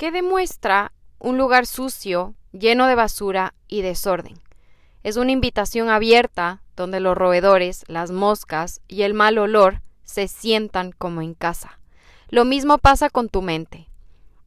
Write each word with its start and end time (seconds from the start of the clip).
que 0.00 0.10
demuestra 0.10 0.92
un 1.18 1.36
lugar 1.36 1.66
sucio, 1.66 2.34
lleno 2.52 2.86
de 2.86 2.94
basura 2.94 3.52
y 3.68 3.82
desorden. 3.82 4.38
Es 5.02 5.18
una 5.18 5.32
invitación 5.32 5.90
abierta 5.90 6.62
donde 6.74 7.00
los 7.00 7.18
roedores, 7.18 7.84
las 7.86 8.10
moscas 8.10 8.80
y 8.88 9.02
el 9.02 9.12
mal 9.12 9.36
olor 9.36 9.82
se 10.02 10.26
sientan 10.26 10.92
como 10.92 11.20
en 11.20 11.34
casa. 11.34 11.78
Lo 12.30 12.46
mismo 12.46 12.78
pasa 12.78 13.10
con 13.10 13.28
tu 13.28 13.42
mente. 13.42 13.90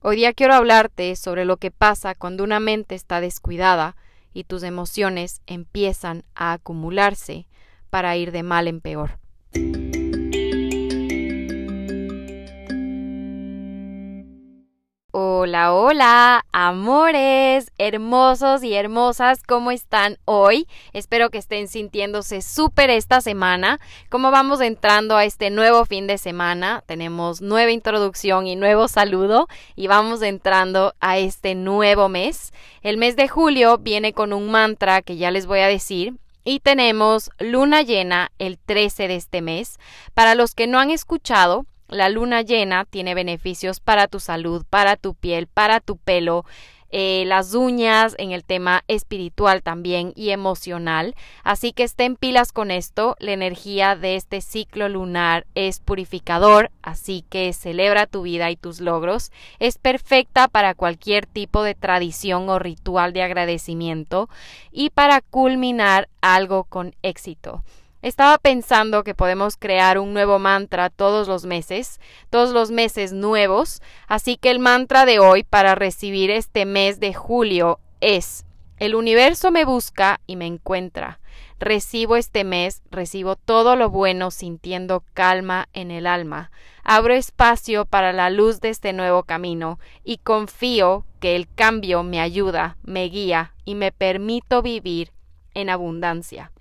Hoy 0.02 0.16
día 0.16 0.34
quiero 0.34 0.56
hablarte 0.56 1.16
sobre 1.16 1.46
lo 1.46 1.58
que 1.58 1.70
pasa 1.70 2.16
cuando 2.16 2.44
una 2.44 2.60
mente 2.60 2.96
está 2.96 3.22
descuidada 3.22 3.96
y 4.34 4.46
tus 4.46 4.64
emociones 4.64 5.44
empiezan 5.46 6.24
a 6.34 6.54
acumularse 6.54 7.46
para 7.92 8.18
ir 8.18 8.32
de 8.32 8.42
mal 8.42 8.68
en 8.68 8.82
peor. 8.82 9.20
Hola, 15.16 15.76
hola, 15.76 16.44
amores, 16.52 17.72
hermosos 17.78 18.64
y 18.64 18.74
hermosas, 18.74 19.44
¿cómo 19.44 19.70
están 19.70 20.18
hoy? 20.26 20.68
Espero 20.92 21.30
que 21.30 21.38
estén 21.38 21.68
sintiéndose 21.68 22.42
súper 22.42 22.90
esta 22.90 23.22
semana. 23.22 23.80
¿Cómo 24.10 24.32
vamos 24.32 24.60
entrando 24.60 25.16
a 25.16 25.24
este 25.24 25.52
nuevo 25.52 25.86
fin 25.86 26.08
de 26.08 26.18
semana? 26.18 26.84
Tenemos 26.88 27.44
nueva 27.44 27.70
introducción 27.70 28.48
y 28.48 28.56
nuevo 28.56 28.88
saludo 28.88 29.48
y 29.76 29.86
vamos 29.86 30.24
entrando 30.24 30.96
a 31.00 31.20
este 31.20 31.54
nuevo 31.54 32.10
mes. 32.10 32.52
El 32.82 32.98
mes 32.98 33.16
de 33.16 33.28
julio 33.28 33.78
viene 33.78 34.14
con 34.14 34.34
un 34.34 34.50
mantra 34.50 35.04
que 35.04 35.18
ya 35.18 35.30
les 35.30 35.46
voy 35.46 35.60
a 35.60 35.68
decir 35.68 36.16
y 36.44 36.60
tenemos 36.60 37.30
luna 37.38 37.84
llena 37.84 38.32
el 38.40 38.58
13 38.58 39.08
de 39.08 39.18
este 39.18 39.44
mes. 39.44 39.78
Para 40.16 40.34
los 40.34 40.56
que 40.56 40.66
no 40.66 40.80
han 40.80 40.90
escuchado, 40.90 41.68
la 41.94 42.10
luna 42.10 42.42
llena 42.42 42.86
tiene 42.86 43.16
beneficios 43.16 43.80
para 43.80 44.08
tu 44.08 44.20
salud, 44.20 44.66
para 44.70 44.96
tu 44.96 45.14
piel, 45.14 45.48
para 45.48 45.80
tu 45.80 45.98
pelo, 45.98 46.46
eh, 46.96 47.24
las 47.26 47.56
uñas, 47.56 48.16
en 48.20 48.34
el 48.34 48.44
tema 48.44 48.84
espiritual 48.88 49.64
también 49.64 50.14
y 50.16 50.30
emocional. 50.30 51.16
Así 51.44 51.74
que 51.74 51.82
estén 51.82 52.16
pilas 52.16 52.52
con 52.52 52.70
esto. 52.70 53.16
La 53.18 53.32
energía 53.32 53.96
de 53.96 54.16
este 54.16 54.42
ciclo 54.42 54.88
lunar 54.90 55.48
es 55.56 55.80
purificador, 55.80 56.70
así 56.84 57.26
que 57.32 57.52
celebra 57.54 58.06
tu 58.06 58.22
vida 58.22 58.52
y 58.52 58.58
tus 58.58 58.80
logros. 58.80 59.32
Es 59.58 59.80
perfecta 59.80 60.48
para 60.48 60.76
cualquier 60.76 61.26
tipo 61.26 61.64
de 61.64 61.74
tradición 61.74 62.48
o 62.50 62.60
ritual 62.60 63.12
de 63.12 63.24
agradecimiento 63.24 64.30
y 64.72 64.92
para 64.92 65.22
culminar 65.22 66.10
algo 66.22 66.64
con 66.66 66.94
éxito. 67.02 67.64
Estaba 68.04 68.38
pensando 68.38 69.06
que 69.06 69.16
podemos 69.16 69.56
crear 69.56 69.98
un 69.98 70.14
nuevo 70.14 70.38
mantra 70.38 70.90
todos 70.90 71.30
los 71.30 71.46
meses, 71.46 72.02
todos 72.30 72.52
los 72.52 72.70
meses 72.70 73.14
nuevos, 73.14 73.82
así 74.10 74.36
que 74.36 74.52
el 74.52 74.60
mantra 74.60 75.06
de 75.06 75.20
hoy 75.20 75.44
para 75.44 75.74
recibir 75.74 76.30
este 76.30 76.66
mes 76.66 77.00
de 77.00 77.14
julio 77.14 77.80
es, 78.02 78.46
el 78.76 78.96
universo 78.96 79.52
me 79.52 79.64
busca 79.64 80.20
y 80.28 80.36
me 80.36 80.48
encuentra. 80.48 81.22
Recibo 81.60 82.18
este 82.18 82.44
mes, 82.44 82.82
recibo 82.92 83.38
todo 83.38 83.78
lo 83.78 83.90
bueno 83.90 84.32
sintiendo 84.32 85.06
calma 85.14 85.70
en 85.72 85.90
el 85.90 86.06
alma. 86.06 86.52
Abro 86.84 87.14
espacio 87.14 87.86
para 87.86 88.12
la 88.12 88.30
luz 88.30 88.60
de 88.60 88.68
este 88.68 88.92
nuevo 88.92 89.24
camino 89.24 89.80
y 90.04 90.18
confío 90.18 91.06
que 91.22 91.38
el 91.38 91.48
cambio 91.56 92.04
me 92.04 92.20
ayuda, 92.20 92.76
me 92.84 93.06
guía 93.06 93.54
y 93.64 93.76
me 93.76 93.94
permito 93.94 94.62
vivir 94.62 95.14
en 95.54 95.70
abundancia. 95.70 96.53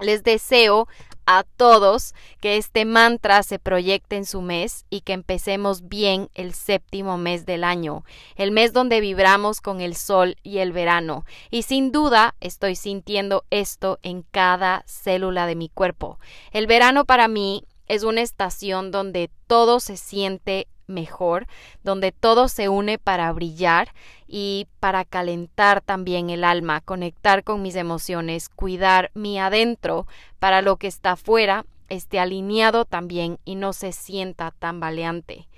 Les 0.00 0.22
deseo 0.22 0.88
a 1.26 1.44
todos 1.56 2.14
que 2.40 2.56
este 2.56 2.84
mantra 2.84 3.42
se 3.42 3.58
proyecte 3.58 4.16
en 4.16 4.26
su 4.26 4.42
mes 4.42 4.84
y 4.90 5.00
que 5.00 5.12
empecemos 5.12 5.88
bien 5.88 6.28
el 6.34 6.54
séptimo 6.54 7.16
mes 7.16 7.46
del 7.46 7.64
año, 7.64 8.04
el 8.36 8.50
mes 8.50 8.72
donde 8.72 9.00
vibramos 9.00 9.60
con 9.60 9.80
el 9.80 9.96
sol 9.96 10.36
y 10.42 10.58
el 10.58 10.72
verano. 10.72 11.24
Y 11.50 11.62
sin 11.62 11.92
duda 11.92 12.34
estoy 12.40 12.76
sintiendo 12.76 13.44
esto 13.50 13.98
en 14.02 14.22
cada 14.22 14.84
célula 14.86 15.46
de 15.46 15.56
mi 15.56 15.68
cuerpo. 15.68 16.18
El 16.52 16.66
verano 16.66 17.04
para 17.04 17.28
mí 17.28 17.64
es 17.86 18.02
una 18.02 18.22
estación 18.22 18.90
donde 18.90 19.30
todo 19.46 19.80
se 19.80 19.96
siente 19.96 20.68
mejor, 20.86 21.46
donde 21.82 22.12
todo 22.12 22.48
se 22.48 22.68
une 22.68 22.98
para 22.98 23.32
brillar 23.32 23.92
y 24.26 24.66
para 24.80 25.04
calentar 25.04 25.80
también 25.80 26.30
el 26.30 26.44
alma, 26.44 26.80
conectar 26.80 27.44
con 27.44 27.62
mis 27.62 27.76
emociones, 27.76 28.48
cuidar 28.48 29.10
mi 29.14 29.38
adentro 29.38 30.06
para 30.38 30.62
lo 30.62 30.76
que 30.76 30.86
está 30.86 31.12
afuera 31.12 31.64
esté 31.88 32.18
alineado 32.18 32.84
también 32.84 33.38
y 33.44 33.54
no 33.54 33.72
se 33.72 33.92
sienta 33.92 34.52
tan 34.58 34.80
baleante. 34.80 35.48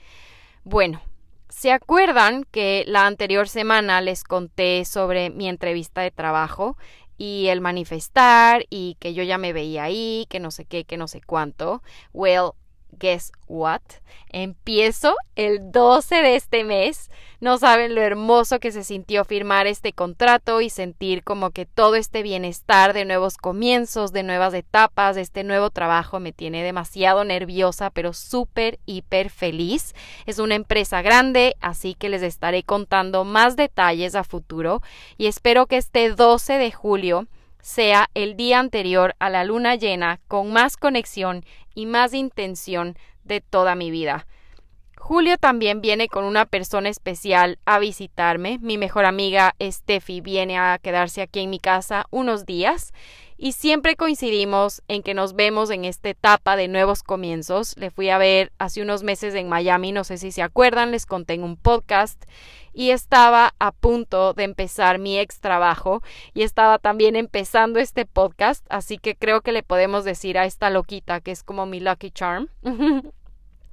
Bueno, 0.64 1.00
¿se 1.48 1.72
acuerdan 1.72 2.44
que 2.44 2.84
la 2.86 3.06
anterior 3.06 3.48
semana 3.48 4.00
les 4.00 4.24
conté 4.24 4.84
sobre 4.84 5.30
mi 5.30 5.48
entrevista 5.48 6.00
de 6.00 6.10
trabajo 6.10 6.76
y 7.18 7.46
el 7.48 7.60
manifestar 7.60 8.66
y 8.68 8.96
que 8.98 9.14
yo 9.14 9.22
ya 9.22 9.38
me 9.38 9.52
veía 9.52 9.84
ahí, 9.84 10.26
que 10.28 10.40
no 10.40 10.50
sé 10.50 10.64
qué, 10.64 10.84
que 10.84 10.96
no 10.96 11.08
sé 11.08 11.20
cuánto? 11.20 11.82
Well, 12.12 12.52
guess 12.98 13.32
what? 13.48 13.80
Empiezo 14.30 15.14
el 15.34 15.70
12 15.72 16.16
de 16.16 16.36
este 16.36 16.64
mes. 16.64 17.10
No 17.40 17.58
saben 17.58 17.94
lo 17.94 18.00
hermoso 18.00 18.58
que 18.58 18.72
se 18.72 18.82
sintió 18.82 19.24
firmar 19.24 19.66
este 19.66 19.92
contrato 19.92 20.60
y 20.60 20.70
sentir 20.70 21.22
como 21.22 21.50
que 21.50 21.66
todo 21.66 21.94
este 21.94 22.22
bienestar 22.22 22.92
de 22.92 23.04
nuevos 23.04 23.36
comienzos, 23.36 24.12
de 24.12 24.22
nuevas 24.22 24.54
etapas, 24.54 25.16
de 25.16 25.22
este 25.22 25.44
nuevo 25.44 25.70
trabajo 25.70 26.18
me 26.18 26.32
tiene 26.32 26.62
demasiado 26.62 27.24
nerviosa, 27.24 27.90
pero 27.90 28.12
súper, 28.12 28.78
hiper 28.86 29.30
feliz. 29.30 29.94
Es 30.24 30.38
una 30.38 30.54
empresa 30.54 31.02
grande, 31.02 31.56
así 31.60 31.94
que 31.94 32.08
les 32.08 32.22
estaré 32.22 32.62
contando 32.62 33.24
más 33.24 33.56
detalles 33.56 34.14
a 34.14 34.24
futuro 34.24 34.82
y 35.18 35.26
espero 35.26 35.66
que 35.66 35.76
este 35.76 36.10
12 36.10 36.54
de 36.54 36.72
julio 36.72 37.26
sea 37.66 38.10
el 38.14 38.36
día 38.36 38.60
anterior 38.60 39.16
a 39.18 39.28
la 39.28 39.42
luna 39.42 39.74
llena 39.74 40.20
con 40.28 40.52
más 40.52 40.76
conexión 40.76 41.44
y 41.74 41.86
más 41.86 42.14
intención 42.14 42.96
de 43.24 43.40
toda 43.40 43.74
mi 43.74 43.90
vida. 43.90 44.28
Julio 44.96 45.36
también 45.36 45.80
viene 45.80 46.06
con 46.06 46.22
una 46.22 46.46
persona 46.46 46.88
especial 46.88 47.58
a 47.64 47.80
visitarme. 47.80 48.60
Mi 48.60 48.78
mejor 48.78 49.04
amiga 49.04 49.56
Steffi 49.60 50.20
viene 50.20 50.56
a 50.56 50.78
quedarse 50.80 51.22
aquí 51.22 51.40
en 51.40 51.50
mi 51.50 51.58
casa 51.58 52.06
unos 52.10 52.46
días 52.46 52.92
y 53.36 53.50
siempre 53.52 53.96
coincidimos 53.96 54.82
en 54.86 55.02
que 55.02 55.14
nos 55.14 55.34
vemos 55.34 55.70
en 55.70 55.84
esta 55.84 56.08
etapa 56.08 56.54
de 56.54 56.68
nuevos 56.68 57.02
comienzos. 57.02 57.76
Le 57.76 57.90
fui 57.90 58.10
a 58.10 58.18
ver 58.18 58.52
hace 58.58 58.80
unos 58.80 59.02
meses 59.02 59.34
en 59.34 59.48
Miami, 59.48 59.90
no 59.90 60.04
sé 60.04 60.18
si 60.18 60.30
se 60.30 60.42
acuerdan, 60.42 60.92
les 60.92 61.04
conté 61.04 61.34
en 61.34 61.42
un 61.42 61.56
podcast 61.56 62.24
y 62.76 62.90
estaba 62.90 63.54
a 63.58 63.72
punto 63.72 64.34
de 64.34 64.44
empezar 64.44 64.98
mi 64.98 65.18
ex 65.18 65.40
trabajo 65.40 66.02
y 66.34 66.42
estaba 66.42 66.78
también 66.78 67.16
empezando 67.16 67.80
este 67.80 68.04
podcast, 68.04 68.66
así 68.68 68.98
que 68.98 69.16
creo 69.16 69.40
que 69.40 69.52
le 69.52 69.62
podemos 69.62 70.04
decir 70.04 70.36
a 70.36 70.44
esta 70.44 70.68
loquita 70.68 71.22
que 71.22 71.30
es 71.30 71.42
como 71.42 71.64
mi 71.64 71.80
lucky 71.80 72.10
charm. 72.10 72.48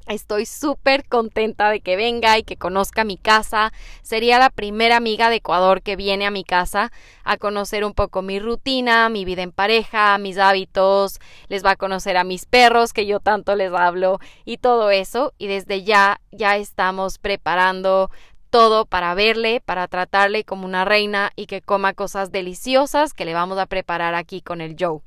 Estoy 0.07 0.45
súper 0.45 1.07
contenta 1.07 1.69
de 1.69 1.79
que 1.79 1.95
venga 1.95 2.37
y 2.37 2.43
que 2.43 2.57
conozca 2.57 3.05
mi 3.05 3.15
casa. 3.15 3.71
Sería 4.01 4.37
la 4.37 4.49
primera 4.49 4.97
amiga 4.97 5.29
de 5.29 5.37
Ecuador 5.37 5.81
que 5.81 5.95
viene 5.95 6.25
a 6.25 6.31
mi 6.31 6.43
casa 6.43 6.91
a 7.23 7.37
conocer 7.37 7.85
un 7.85 7.93
poco 7.93 8.21
mi 8.21 8.37
rutina, 8.37 9.07
mi 9.07 9.23
vida 9.23 9.43
en 9.43 9.53
pareja, 9.53 10.17
mis 10.17 10.37
hábitos. 10.37 11.19
Les 11.47 11.63
va 11.63 11.71
a 11.71 11.75
conocer 11.77 12.17
a 12.17 12.25
mis 12.25 12.45
perros 12.45 12.91
que 12.91 13.05
yo 13.05 13.21
tanto 13.21 13.55
les 13.55 13.71
hablo 13.71 14.19
y 14.43 14.57
todo 14.57 14.91
eso. 14.91 15.33
Y 15.37 15.47
desde 15.47 15.83
ya 15.83 16.19
ya 16.31 16.57
estamos 16.57 17.17
preparando 17.17 18.11
todo 18.53 18.85
para 18.85 19.15
verle, 19.15 19.61
para 19.65 19.87
tratarle 19.87 20.43
como 20.43 20.65
una 20.65 20.85
reina 20.85 21.31
y 21.35 21.47
que 21.47 21.59
coma 21.59 21.95
cosas 21.95 22.31
deliciosas 22.31 23.15
que 23.15 23.25
le 23.25 23.33
vamos 23.33 23.57
a 23.57 23.65
preparar 23.65 24.13
aquí 24.13 24.41
con 24.41 24.61
el 24.61 24.75
Joe. 24.79 24.99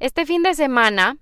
Este 0.00 0.24
fin 0.24 0.42
de 0.42 0.54
semana 0.54 1.18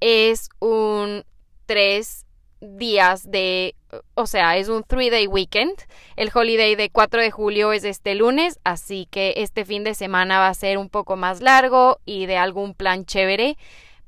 es 0.00 0.48
un 0.60 1.22
tres 1.66 2.24
días 2.62 3.30
de, 3.30 3.74
o 4.14 4.26
sea, 4.26 4.56
es 4.56 4.70
un 4.70 4.84
three 4.84 5.10
day 5.10 5.26
weekend. 5.26 5.74
El 6.16 6.30
holiday 6.34 6.76
de 6.76 6.88
4 6.88 7.20
de 7.20 7.30
julio 7.30 7.74
es 7.74 7.84
este 7.84 8.14
lunes, 8.14 8.58
así 8.64 9.06
que 9.10 9.34
este 9.36 9.66
fin 9.66 9.84
de 9.84 9.92
semana 9.92 10.38
va 10.38 10.48
a 10.48 10.54
ser 10.54 10.78
un 10.78 10.88
poco 10.88 11.16
más 11.16 11.42
largo 11.42 11.98
y 12.06 12.24
de 12.24 12.38
algún 12.38 12.72
plan 12.72 13.04
chévere 13.04 13.58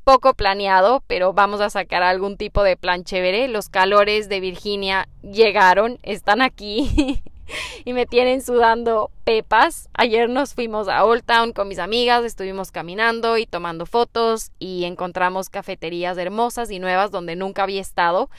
poco 0.06 0.34
planeado, 0.34 1.02
pero 1.08 1.32
vamos 1.32 1.60
a 1.60 1.68
sacar 1.68 2.04
algún 2.04 2.36
tipo 2.36 2.62
de 2.62 2.76
plan 2.76 3.02
chévere. 3.02 3.48
Los 3.48 3.68
calores 3.68 4.28
de 4.28 4.38
Virginia 4.38 5.08
llegaron, 5.20 5.98
están 6.04 6.42
aquí 6.42 7.20
y 7.84 7.92
me 7.92 8.06
tienen 8.06 8.40
sudando 8.40 9.10
pepas. 9.24 9.88
Ayer 9.94 10.28
nos 10.30 10.54
fuimos 10.54 10.86
a 10.86 11.04
Old 11.04 11.24
Town 11.24 11.52
con 11.52 11.66
mis 11.66 11.80
amigas, 11.80 12.22
estuvimos 12.24 12.70
caminando 12.70 13.36
y 13.36 13.46
tomando 13.46 13.84
fotos 13.84 14.52
y 14.60 14.84
encontramos 14.84 15.50
cafeterías 15.50 16.16
hermosas 16.18 16.70
y 16.70 16.78
nuevas 16.78 17.10
donde 17.10 17.34
nunca 17.34 17.64
había 17.64 17.80
estado. 17.80 18.30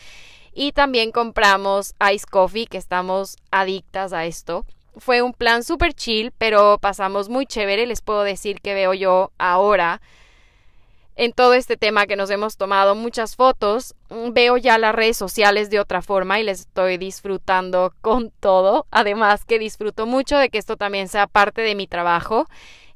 Y 0.54 0.72
también 0.72 1.12
compramos 1.12 1.96
ice 2.14 2.26
coffee, 2.32 2.68
que 2.68 2.78
estamos 2.78 3.36
adictas 3.52 4.14
a 4.14 4.26
esto. 4.26 4.66
Fue 4.96 5.22
un 5.22 5.34
plan 5.34 5.66
súper 5.66 5.94
chill, 5.94 6.32
pero 6.38 6.78
pasamos 6.80 7.28
muy 7.28 7.46
chévere. 7.46 7.86
Les 7.88 8.02
puedo 8.02 8.24
decir 8.24 8.62
que 8.62 8.74
veo 8.74 8.94
yo 8.94 9.32
ahora 9.38 10.00
en 11.18 11.34
todo 11.34 11.56
este 11.56 11.78
tema 11.78 12.06
que 12.06 12.16
nos 12.16 12.30
hemos 12.30 12.58
tomado 12.58 12.94
muchas 12.94 13.36
fotos, 13.36 13.96
mm, 14.10 14.34
veo 14.34 14.56
ya 14.56 14.78
las 14.78 14.94
redes 14.94 15.18
sociales 15.18 15.72
de 15.72 15.80
otra 15.80 16.04
forma 16.04 16.40
y 16.40 16.44
les 16.44 16.62
estoy 16.62 16.98
disfrutando 16.98 17.92
con 18.02 18.32
todo. 18.40 18.86
Además 18.92 19.44
que 19.44 19.58
disfruto 19.58 20.06
mucho 20.06 20.38
de 20.38 20.50
que 20.50 20.60
esto 20.60 20.78
también 20.78 21.08
sea 21.08 21.26
parte 21.26 21.62
de 21.62 21.74
mi 21.74 21.88
trabajo 21.88 22.46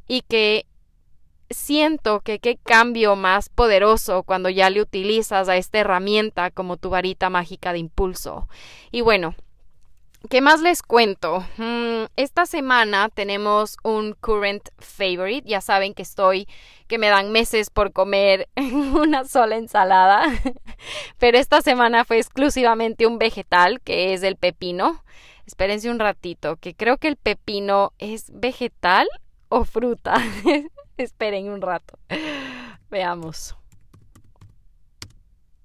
y 0.08 0.22
que 0.22 0.68
siento 1.50 2.22
que 2.22 2.38
qué 2.38 2.58
cambio 2.58 3.16
más 3.16 3.50
poderoso 3.50 4.22
cuando 4.22 4.50
ya 4.50 4.70
le 4.70 4.82
utilizas 4.82 5.50
a 5.50 5.58
esta 5.58 5.80
herramienta 5.80 6.52
como 6.52 6.78
tu 6.78 6.92
varita 6.92 7.32
mágica 7.32 7.74
de 7.74 7.80
impulso. 7.80 8.48
Y 8.92 9.02
bueno, 9.02 9.36
¿Qué 10.30 10.40
más 10.40 10.62
les 10.62 10.84
cuento? 10.84 11.44
Mm, 11.58 12.06
esta 12.16 12.46
semana 12.46 13.10
tenemos 13.10 13.78
un 13.84 14.14
current 14.14 14.70
favorite. 14.78 15.50
Ya 15.50 15.62
saben 15.62 15.94
que 15.94 16.04
estoy, 16.04 16.48
que 16.88 16.98
me 16.98 17.10
dan 17.10 17.32
meses 17.32 17.70
por 17.70 17.92
comer 17.92 18.48
una 18.56 19.26
sola 19.26 19.58
ensalada. 19.58 20.24
Pero 21.18 21.38
esta 21.38 21.62
semana 21.62 22.06
fue 22.06 22.18
exclusivamente 22.18 23.08
un 23.08 23.18
vegetal, 23.18 23.82
que 23.82 24.14
es 24.14 24.24
el 24.24 24.36
pepino. 24.36 25.04
Espérense 25.48 25.90
un 25.90 26.00
ratito, 26.00 26.56
que 26.58 26.76
creo 26.76 26.98
que 26.98 27.08
el 27.08 27.18
pepino 27.18 27.94
es 27.98 28.32
vegetal 28.32 29.08
o 29.50 29.66
fruta. 29.66 30.16
Esperen 30.98 31.50
un 31.50 31.62
rato. 31.62 31.98
Veamos. 32.90 33.56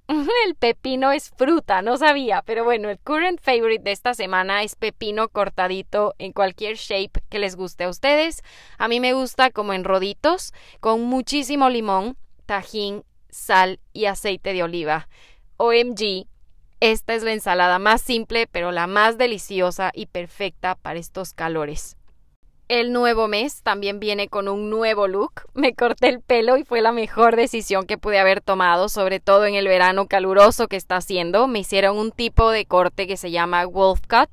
El 0.46 0.54
pepino 0.54 1.10
es 1.10 1.30
fruta, 1.30 1.82
no 1.82 1.96
sabía, 1.96 2.42
pero 2.46 2.64
bueno, 2.64 2.88
el 2.88 2.98
current 2.98 3.40
favorite 3.40 3.82
de 3.82 3.92
esta 3.92 4.14
semana 4.14 4.62
es 4.62 4.76
pepino 4.76 5.28
cortadito 5.28 6.14
en 6.18 6.32
cualquier 6.32 6.76
shape 6.76 7.22
que 7.28 7.38
les 7.38 7.56
guste 7.56 7.84
a 7.84 7.88
ustedes. 7.88 8.42
A 8.78 8.88
mí 8.88 9.00
me 9.00 9.14
gusta 9.14 9.50
como 9.50 9.72
en 9.72 9.84
roditos, 9.84 10.52
con 10.80 11.02
muchísimo 11.02 11.68
limón, 11.68 12.16
tajín, 12.46 13.02
sal 13.30 13.80
y 13.92 14.06
aceite 14.06 14.52
de 14.52 14.62
oliva. 14.62 15.08
OMG, 15.56 16.26
esta 16.80 17.14
es 17.14 17.22
la 17.22 17.32
ensalada 17.32 17.78
más 17.78 18.00
simple, 18.00 18.46
pero 18.46 18.70
la 18.70 18.86
más 18.86 19.18
deliciosa 19.18 19.90
y 19.92 20.06
perfecta 20.06 20.76
para 20.76 20.98
estos 20.98 21.32
calores. 21.32 21.95
El 22.68 22.92
nuevo 22.92 23.28
mes 23.28 23.62
también 23.62 24.00
viene 24.00 24.26
con 24.26 24.48
un 24.48 24.70
nuevo 24.70 25.06
look. 25.06 25.42
Me 25.54 25.72
corté 25.72 26.08
el 26.08 26.20
pelo 26.20 26.56
y 26.56 26.64
fue 26.64 26.80
la 26.80 26.90
mejor 26.90 27.36
decisión 27.36 27.86
que 27.86 27.96
pude 27.96 28.18
haber 28.18 28.40
tomado, 28.40 28.88
sobre 28.88 29.20
todo 29.20 29.46
en 29.46 29.54
el 29.54 29.68
verano 29.68 30.08
caluroso 30.08 30.66
que 30.66 30.74
está 30.74 30.96
haciendo. 30.96 31.46
Me 31.46 31.60
hicieron 31.60 31.96
un 31.96 32.10
tipo 32.10 32.50
de 32.50 32.66
corte 32.66 33.06
que 33.06 33.16
se 33.16 33.30
llama 33.30 33.64
wolf 33.66 34.00
cut. 34.08 34.30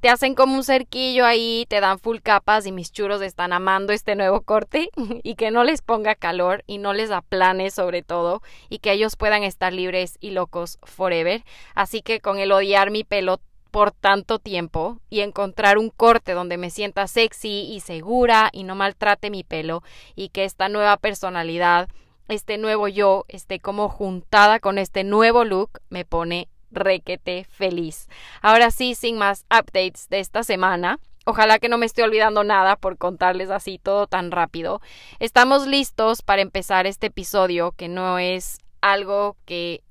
Te 0.00 0.08
hacen 0.08 0.34
como 0.34 0.54
un 0.54 0.64
cerquillo 0.64 1.26
ahí, 1.26 1.66
te 1.68 1.80
dan 1.80 1.98
full 1.98 2.18
capas 2.22 2.64
y 2.64 2.72
mis 2.72 2.92
churos 2.92 3.20
están 3.20 3.52
amando 3.52 3.92
este 3.92 4.14
nuevo 4.14 4.40
corte 4.40 4.88
y 5.22 5.34
que 5.34 5.50
no 5.50 5.62
les 5.62 5.82
ponga 5.82 6.14
calor 6.14 6.64
y 6.66 6.78
no 6.78 6.94
les 6.94 7.10
aplane 7.10 7.70
sobre 7.70 8.02
todo 8.02 8.40
y 8.70 8.78
que 8.78 8.92
ellos 8.92 9.16
puedan 9.16 9.42
estar 9.42 9.74
libres 9.74 10.16
y 10.20 10.30
locos 10.30 10.78
forever. 10.82 11.44
Así 11.74 12.00
que 12.00 12.20
con 12.20 12.38
el 12.38 12.52
odiar 12.52 12.90
mi 12.90 13.04
pelo 13.04 13.38
por 13.76 13.92
tanto 13.92 14.38
tiempo 14.38 15.00
y 15.10 15.20
encontrar 15.20 15.76
un 15.76 15.90
corte 15.90 16.32
donde 16.32 16.56
me 16.56 16.70
sienta 16.70 17.06
sexy 17.06 17.70
y 17.70 17.80
segura 17.80 18.48
y 18.50 18.62
no 18.62 18.74
maltrate 18.74 19.28
mi 19.28 19.44
pelo 19.44 19.82
y 20.14 20.30
que 20.30 20.44
esta 20.44 20.70
nueva 20.70 20.96
personalidad, 20.96 21.90
este 22.28 22.56
nuevo 22.56 22.88
yo 22.88 23.26
esté 23.28 23.60
como 23.60 23.90
juntada 23.90 24.60
con 24.60 24.78
este 24.78 25.04
nuevo 25.04 25.44
look 25.44 25.82
me 25.90 26.06
pone 26.06 26.48
requete 26.70 27.44
feliz. 27.50 28.08
Ahora 28.40 28.70
sí, 28.70 28.94
sin 28.94 29.18
más 29.18 29.44
updates 29.50 30.08
de 30.08 30.20
esta 30.20 30.42
semana. 30.42 30.98
Ojalá 31.26 31.58
que 31.58 31.68
no 31.68 31.76
me 31.76 31.84
esté 31.84 32.02
olvidando 32.02 32.44
nada 32.44 32.76
por 32.76 32.96
contarles 32.96 33.50
así 33.50 33.78
todo 33.78 34.06
tan 34.06 34.30
rápido. 34.30 34.80
Estamos 35.18 35.66
listos 35.66 36.22
para 36.22 36.40
empezar 36.40 36.86
este 36.86 37.08
episodio 37.08 37.72
que 37.72 37.88
no 37.88 38.18
es 38.18 38.56
algo 38.80 39.36
que 39.44 39.82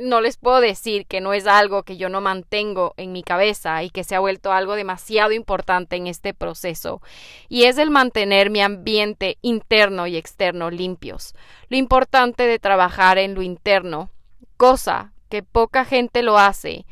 no 0.00 0.20
les 0.20 0.36
puedo 0.36 0.60
decir 0.60 1.06
que 1.06 1.20
no 1.20 1.32
es 1.32 1.46
algo 1.46 1.82
que 1.82 1.96
yo 1.96 2.08
no 2.08 2.20
mantengo 2.20 2.94
en 2.96 3.12
mi 3.12 3.22
cabeza 3.22 3.82
y 3.82 3.90
que 3.90 4.04
se 4.04 4.14
ha 4.14 4.20
vuelto 4.20 4.52
algo 4.52 4.74
demasiado 4.74 5.32
importante 5.32 5.96
en 5.96 6.06
este 6.06 6.34
proceso, 6.34 7.00
y 7.48 7.64
es 7.64 7.78
el 7.78 7.90
mantener 7.90 8.50
mi 8.50 8.60
ambiente 8.60 9.38
interno 9.42 10.06
y 10.06 10.16
externo 10.16 10.70
limpios. 10.70 11.34
Lo 11.68 11.76
importante 11.76 12.46
de 12.46 12.58
trabajar 12.58 13.18
en 13.18 13.34
lo 13.34 13.42
interno, 13.42 14.10
cosa 14.56 15.12
que 15.28 15.42
poca 15.42 15.84
gente 15.84 16.22
lo 16.22 16.38
hace, 16.38 16.86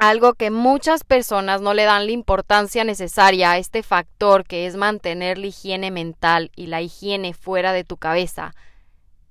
algo 0.00 0.32
que 0.32 0.50
muchas 0.50 1.04
personas 1.04 1.60
no 1.60 1.74
le 1.74 1.84
dan 1.84 2.06
la 2.06 2.12
importancia 2.12 2.84
necesaria 2.84 3.52
a 3.52 3.58
este 3.58 3.82
factor 3.82 4.44
que 4.44 4.66
es 4.66 4.74
mantener 4.74 5.36
la 5.36 5.48
higiene 5.48 5.90
mental 5.90 6.50
y 6.56 6.68
la 6.68 6.80
higiene 6.80 7.34
fuera 7.34 7.74
de 7.74 7.84
tu 7.84 7.98
cabeza 7.98 8.54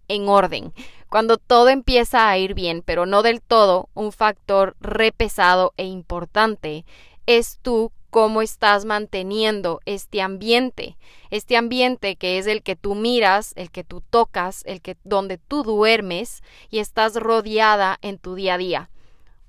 en 0.07 0.27
orden. 0.29 0.73
Cuando 1.09 1.37
todo 1.37 1.69
empieza 1.69 2.29
a 2.29 2.37
ir 2.37 2.53
bien, 2.53 2.83
pero 2.85 3.07
no 3.07 3.23
del 3.23 3.41
todo, 3.41 3.89
un 3.95 4.11
factor 4.11 4.75
repesado 4.79 5.73
e 5.75 5.85
importante 5.85 6.85
es 7.25 7.57
tú 7.63 7.91
cómo 8.11 8.41
estás 8.41 8.85
manteniendo 8.85 9.81
este 9.85 10.21
ambiente, 10.21 10.97
este 11.31 11.57
ambiente 11.57 12.15
que 12.15 12.37
es 12.37 12.45
el 12.45 12.61
que 12.61 12.75
tú 12.75 12.93
miras, 12.93 13.53
el 13.55 13.71
que 13.71 13.83
tú 13.83 14.01
tocas, 14.01 14.63
el 14.65 14.81
que 14.81 14.97
donde 15.03 15.37
tú 15.37 15.63
duermes 15.63 16.43
y 16.69 16.79
estás 16.79 17.15
rodeada 17.15 17.97
en 18.01 18.19
tu 18.19 18.35
día 18.35 18.55
a 18.55 18.57
día. 18.59 18.89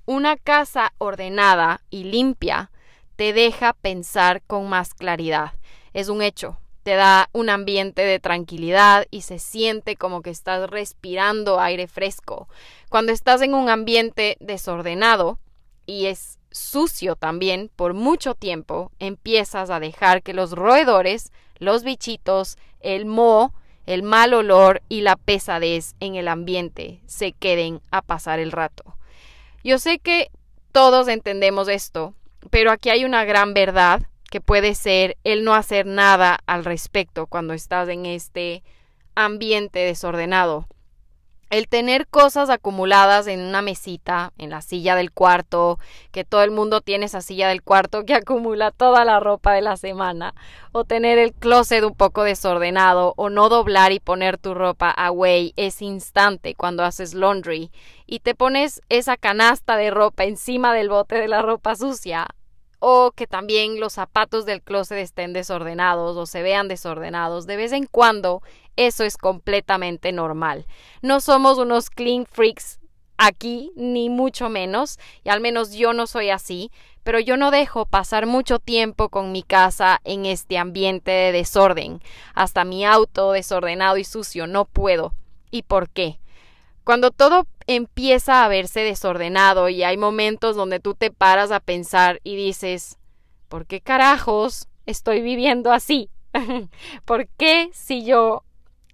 Una 0.05 0.37
casa 0.37 0.93
ordenada 0.97 1.81
y 1.91 2.05
limpia 2.05 2.71
te 3.15 3.33
deja 3.33 3.73
pensar 3.73 4.41
con 4.47 4.67
más 4.67 4.95
claridad. 4.95 5.53
Es 5.93 6.09
un 6.09 6.23
hecho 6.23 6.60
te 6.83 6.95
da 6.95 7.29
un 7.31 7.49
ambiente 7.49 8.03
de 8.03 8.19
tranquilidad 8.19 9.05
y 9.11 9.21
se 9.21 9.39
siente 9.39 9.95
como 9.95 10.21
que 10.21 10.29
estás 10.29 10.69
respirando 10.69 11.59
aire 11.59 11.87
fresco. 11.87 12.47
Cuando 12.89 13.11
estás 13.11 13.41
en 13.41 13.53
un 13.53 13.69
ambiente 13.69 14.37
desordenado 14.39 15.37
y 15.85 16.07
es 16.07 16.39
sucio 16.51 17.15
también 17.15 17.69
por 17.75 17.93
mucho 17.93 18.35
tiempo, 18.35 18.91
empiezas 18.99 19.69
a 19.69 19.79
dejar 19.79 20.21
que 20.23 20.33
los 20.33 20.51
roedores, 20.51 21.31
los 21.59 21.83
bichitos, 21.83 22.57
el 22.79 23.05
moho, 23.05 23.53
el 23.85 24.03
mal 24.03 24.33
olor 24.33 24.81
y 24.89 25.01
la 25.01 25.15
pesadez 25.15 25.95
en 25.99 26.15
el 26.15 26.27
ambiente 26.27 27.01
se 27.05 27.31
queden 27.31 27.81
a 27.91 28.01
pasar 28.01 28.39
el 28.39 28.51
rato. 28.51 28.95
Yo 29.63 29.79
sé 29.79 29.99
que 29.99 30.31
todos 30.71 31.07
entendemos 31.07 31.67
esto, 31.67 32.13
pero 32.49 32.71
aquí 32.71 32.89
hay 32.89 33.05
una 33.05 33.25
gran 33.25 33.53
verdad 33.53 34.07
que 34.31 34.39
puede 34.39 34.75
ser 34.75 35.17
el 35.25 35.43
no 35.43 35.53
hacer 35.53 35.85
nada 35.85 36.39
al 36.47 36.63
respecto 36.63 37.27
cuando 37.27 37.53
estás 37.53 37.89
en 37.89 38.05
este 38.05 38.63
ambiente 39.13 39.79
desordenado. 39.79 40.67
El 41.49 41.67
tener 41.67 42.07
cosas 42.07 42.49
acumuladas 42.49 43.27
en 43.27 43.41
una 43.41 43.61
mesita, 43.61 44.31
en 44.37 44.49
la 44.49 44.61
silla 44.61 44.95
del 44.95 45.11
cuarto, 45.11 45.79
que 46.13 46.23
todo 46.23 46.43
el 46.43 46.51
mundo 46.51 46.79
tiene 46.79 47.07
esa 47.07 47.19
silla 47.19 47.49
del 47.49 47.61
cuarto 47.61 48.05
que 48.05 48.13
acumula 48.15 48.71
toda 48.71 49.03
la 49.03 49.19
ropa 49.19 49.51
de 49.51 49.61
la 49.61 49.75
semana, 49.75 50.33
o 50.71 50.85
tener 50.85 51.19
el 51.19 51.33
closet 51.33 51.83
un 51.83 51.93
poco 51.93 52.23
desordenado, 52.23 53.13
o 53.17 53.29
no 53.29 53.49
doblar 53.49 53.91
y 53.91 53.99
poner 53.99 54.37
tu 54.37 54.53
ropa 54.53 54.91
away 54.91 55.51
es 55.57 55.81
instante 55.81 56.55
cuando 56.55 56.85
haces 56.85 57.13
laundry 57.13 57.69
y 58.05 58.21
te 58.21 58.33
pones 58.33 58.81
esa 58.87 59.17
canasta 59.17 59.75
de 59.75 59.91
ropa 59.91 60.23
encima 60.23 60.73
del 60.73 60.87
bote 60.87 61.15
de 61.15 61.27
la 61.27 61.41
ropa 61.41 61.75
sucia 61.75 62.27
o 62.83 63.11
que 63.11 63.27
también 63.27 63.79
los 63.79 63.93
zapatos 63.93 64.45
del 64.45 64.63
closet 64.63 64.97
estén 64.97 65.33
desordenados 65.33 66.17
o 66.17 66.25
se 66.25 66.41
vean 66.41 66.67
desordenados. 66.67 67.45
De 67.45 67.55
vez 67.55 67.73
en 67.73 67.85
cuando 67.85 68.41
eso 68.75 69.03
es 69.03 69.17
completamente 69.17 70.11
normal. 70.11 70.65
No 71.03 71.21
somos 71.21 71.59
unos 71.59 71.91
clean 71.91 72.25
freaks 72.25 72.79
aquí, 73.17 73.71
ni 73.75 74.09
mucho 74.09 74.49
menos, 74.49 74.97
y 75.23 75.29
al 75.29 75.41
menos 75.41 75.73
yo 75.73 75.93
no 75.93 76.07
soy 76.07 76.31
así, 76.31 76.71
pero 77.03 77.19
yo 77.19 77.37
no 77.37 77.51
dejo 77.51 77.85
pasar 77.85 78.25
mucho 78.25 78.57
tiempo 78.57 79.09
con 79.09 79.31
mi 79.31 79.43
casa 79.43 80.01
en 80.03 80.25
este 80.25 80.57
ambiente 80.57 81.11
de 81.11 81.31
desorden. 81.31 82.01
Hasta 82.33 82.65
mi 82.65 82.83
auto 82.83 83.33
desordenado 83.33 83.97
y 83.97 84.05
sucio 84.05 84.47
no 84.47 84.65
puedo. 84.65 85.13
¿Y 85.51 85.61
por 85.61 85.87
qué? 85.89 86.19
Cuando 86.83 87.11
todo 87.11 87.45
empieza 87.67 88.43
a 88.43 88.47
verse 88.47 88.81
desordenado 88.81 89.69
y 89.69 89.83
hay 89.83 89.97
momentos 89.97 90.55
donde 90.55 90.79
tú 90.79 90.95
te 90.95 91.11
paras 91.11 91.51
a 91.51 91.59
pensar 91.59 92.19
y 92.23 92.35
dices, 92.35 92.97
¿por 93.49 93.65
qué 93.65 93.81
carajos 93.81 94.67
estoy 94.85 95.21
viviendo 95.21 95.71
así? 95.71 96.09
¿Por 97.05 97.27
qué 97.27 97.69
si 97.73 98.03
yo 98.03 98.43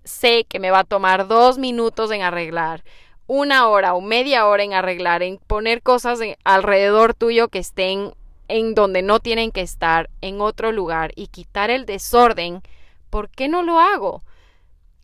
sé 0.04 0.46
que 0.46 0.60
me 0.60 0.72
va 0.72 0.80
a 0.80 0.84
tomar 0.84 1.28
dos 1.28 1.58
minutos 1.58 2.12
en 2.12 2.22
arreglar, 2.22 2.84
una 3.28 3.68
hora 3.68 3.94
o 3.94 4.02
media 4.02 4.48
hora 4.48 4.64
en 4.64 4.74
arreglar, 4.74 5.22
en 5.22 5.38
poner 5.38 5.82
cosas 5.82 6.20
alrededor 6.44 7.14
tuyo 7.14 7.50
que 7.50 7.60
estén 7.60 8.14
en 8.48 8.74
donde 8.76 9.02
no 9.02 9.20
tienen 9.20 9.52
que 9.52 9.62
estar, 9.62 10.10
en 10.22 10.40
otro 10.40 10.72
lugar 10.72 11.12
y 11.16 11.28
quitar 11.28 11.70
el 11.70 11.86
desorden, 11.86 12.62
¿por 13.10 13.30
qué 13.30 13.50
no 13.50 13.64
lo 13.64 13.80
hago? 13.80 14.24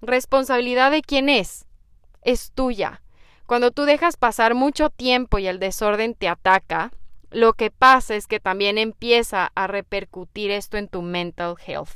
¿Responsabilidad 0.02 0.92
de 0.92 1.02
quién 1.02 1.30
es? 1.30 1.66
Es 2.26 2.52
tuya. 2.52 3.02
Cuando 3.46 3.72
tú 3.72 3.84
dejas 3.84 4.18
pasar 4.18 4.56
mucho 4.56 4.90
tiempo 4.90 5.38
y 5.38 5.48
el 5.48 5.60
desorden 5.60 6.16
te 6.16 6.28
ataca, 6.28 6.92
lo 7.34 7.54
que 7.54 7.72
pasa 7.72 8.16
es 8.16 8.28
que 8.28 8.40
también 8.40 8.78
empieza 8.78 9.52
a 9.56 9.66
repercutir 9.66 10.52
esto 10.52 10.78
en 10.78 10.88
tu 10.88 11.02
mental 11.02 11.56
health. 11.66 11.90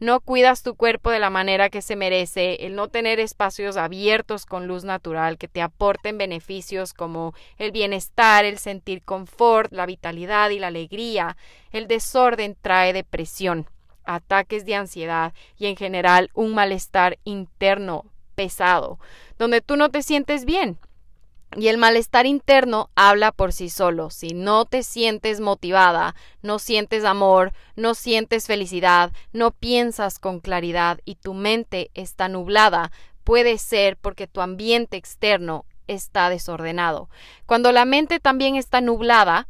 No 0.00 0.20
cuidas 0.20 0.62
tu 0.62 0.74
cuerpo 0.74 1.10
de 1.10 1.18
la 1.18 1.30
manera 1.30 1.70
que 1.70 1.80
se 1.80 1.96
merece, 1.96 2.66
el 2.66 2.74
no 2.74 2.88
tener 2.88 3.18
espacios 3.18 3.78
abiertos 3.78 4.44
con 4.44 4.66
luz 4.66 4.84
natural 4.84 5.38
que 5.38 5.48
te 5.48 5.62
aporten 5.62 6.18
beneficios 6.18 6.92
como 6.92 7.32
el 7.56 7.72
bienestar, 7.72 8.44
el 8.44 8.58
sentir 8.58 9.02
confort, 9.02 9.72
la 9.72 9.86
vitalidad 9.86 10.50
y 10.50 10.58
la 10.58 10.66
alegría. 10.66 11.38
El 11.72 11.88
desorden 11.88 12.54
trae 12.60 12.92
depresión, 12.92 13.66
ataques 14.04 14.66
de 14.66 14.74
ansiedad 14.74 15.32
y 15.56 15.66
en 15.66 15.76
general 15.76 16.30
un 16.34 16.54
malestar 16.54 17.18
interno 17.24 18.11
pesado, 18.42 18.98
donde 19.38 19.60
tú 19.60 19.76
no 19.76 19.90
te 19.90 20.02
sientes 20.02 20.44
bien. 20.44 20.76
Y 21.56 21.68
el 21.68 21.78
malestar 21.78 22.26
interno 22.26 22.90
habla 22.96 23.30
por 23.30 23.52
sí 23.52 23.68
solo. 23.70 24.10
Si 24.10 24.34
no 24.34 24.64
te 24.64 24.82
sientes 24.82 25.38
motivada, 25.38 26.16
no 26.40 26.58
sientes 26.58 27.04
amor, 27.04 27.52
no 27.76 27.94
sientes 27.94 28.48
felicidad, 28.48 29.12
no 29.32 29.52
piensas 29.52 30.18
con 30.18 30.40
claridad 30.40 30.98
y 31.04 31.14
tu 31.14 31.34
mente 31.34 31.92
está 31.94 32.26
nublada, 32.28 32.90
puede 33.22 33.58
ser 33.58 33.96
porque 33.96 34.26
tu 34.26 34.40
ambiente 34.40 34.96
externo 34.96 35.66
está 35.86 36.28
desordenado. 36.28 37.08
Cuando 37.46 37.70
la 37.70 37.84
mente 37.84 38.18
también 38.18 38.56
está 38.56 38.80
nublada, 38.80 39.46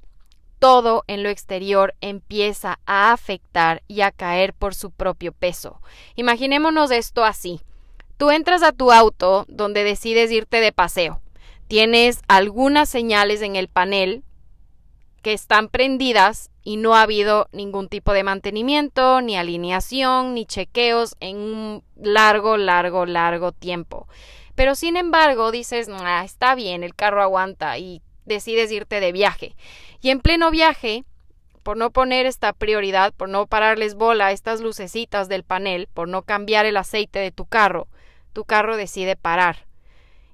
todo 0.59 1.03
en 1.07 1.23
lo 1.23 1.31
exterior 1.31 1.95
empieza 2.03 2.79
a 2.85 3.13
afectar 3.13 3.83
y 3.89 4.03
a 4.03 4.11
caer 4.11 4.53
por 4.53 4.75
su 4.75 4.91
propio 4.91 5.33
peso. 5.33 5.81
Imaginémonos 6.15 6.91
esto 6.91 7.25
así. 7.25 7.63
Tú 8.23 8.31
entras 8.31 8.63
a 8.63 8.71
tu 8.71 8.93
auto 8.93 9.47
donde 9.49 9.83
decides 9.83 10.31
irte 10.31 10.61
de 10.61 10.71
paseo 10.71 11.21
tienes 11.67 12.23
algunas 12.29 12.89
señales 12.89 13.43
en 13.43 13.57
el 13.57 13.67
panel 13.67 14.23
que 15.23 15.33
están 15.33 15.67
prendidas 15.67 16.49
y 16.63 16.77
no 16.77 16.95
ha 16.95 17.03
habido 17.03 17.49
ningún 17.51 17.89
tipo 17.89 18.13
de 18.13 18.23
mantenimiento, 18.23 19.21
ni 19.23 19.37
alineación, 19.37 20.35
ni 20.35 20.47
chequeos 20.47 21.17
en 21.19 21.37
un 21.39 21.83
largo, 21.97 22.57
largo, 22.57 23.07
largo 23.07 23.51
tiempo. 23.51 24.07
Pero 24.55 24.77
sin 24.77 24.97
embargo 24.97 25.51
dices, 25.51 25.89
ah, 25.91 26.23
está 26.25 26.55
bien, 26.55 26.85
el 26.85 26.95
carro 26.95 27.25
aguanta 27.25 27.77
y 27.79 28.03
decides 28.25 28.71
irte 28.71 29.01
de 29.01 29.11
viaje. 29.11 29.57
Y 30.01 30.11
en 30.11 30.21
pleno 30.21 30.53
viaje, 30.53 31.03
por 31.65 31.77
no 31.77 31.91
poner 31.91 32.27
esta 32.27 32.53
prioridad, 32.53 33.13
por 33.13 33.29
no 33.29 33.49
pararles 33.49 33.97
bola 33.97 34.27
a 34.27 34.33
estas 34.33 34.61
lucecitas 34.61 35.29
del 35.29 35.43
panel, 35.43 35.89
por 35.93 36.07
no 36.07 36.23
cambiar 36.23 36.67
el 36.67 36.77
aceite 36.77 37.19
de 37.19 37.33
tu 37.33 37.47
carro, 37.47 37.89
tu 38.33 38.45
carro 38.45 38.77
decide 38.77 39.17
parar 39.17 39.67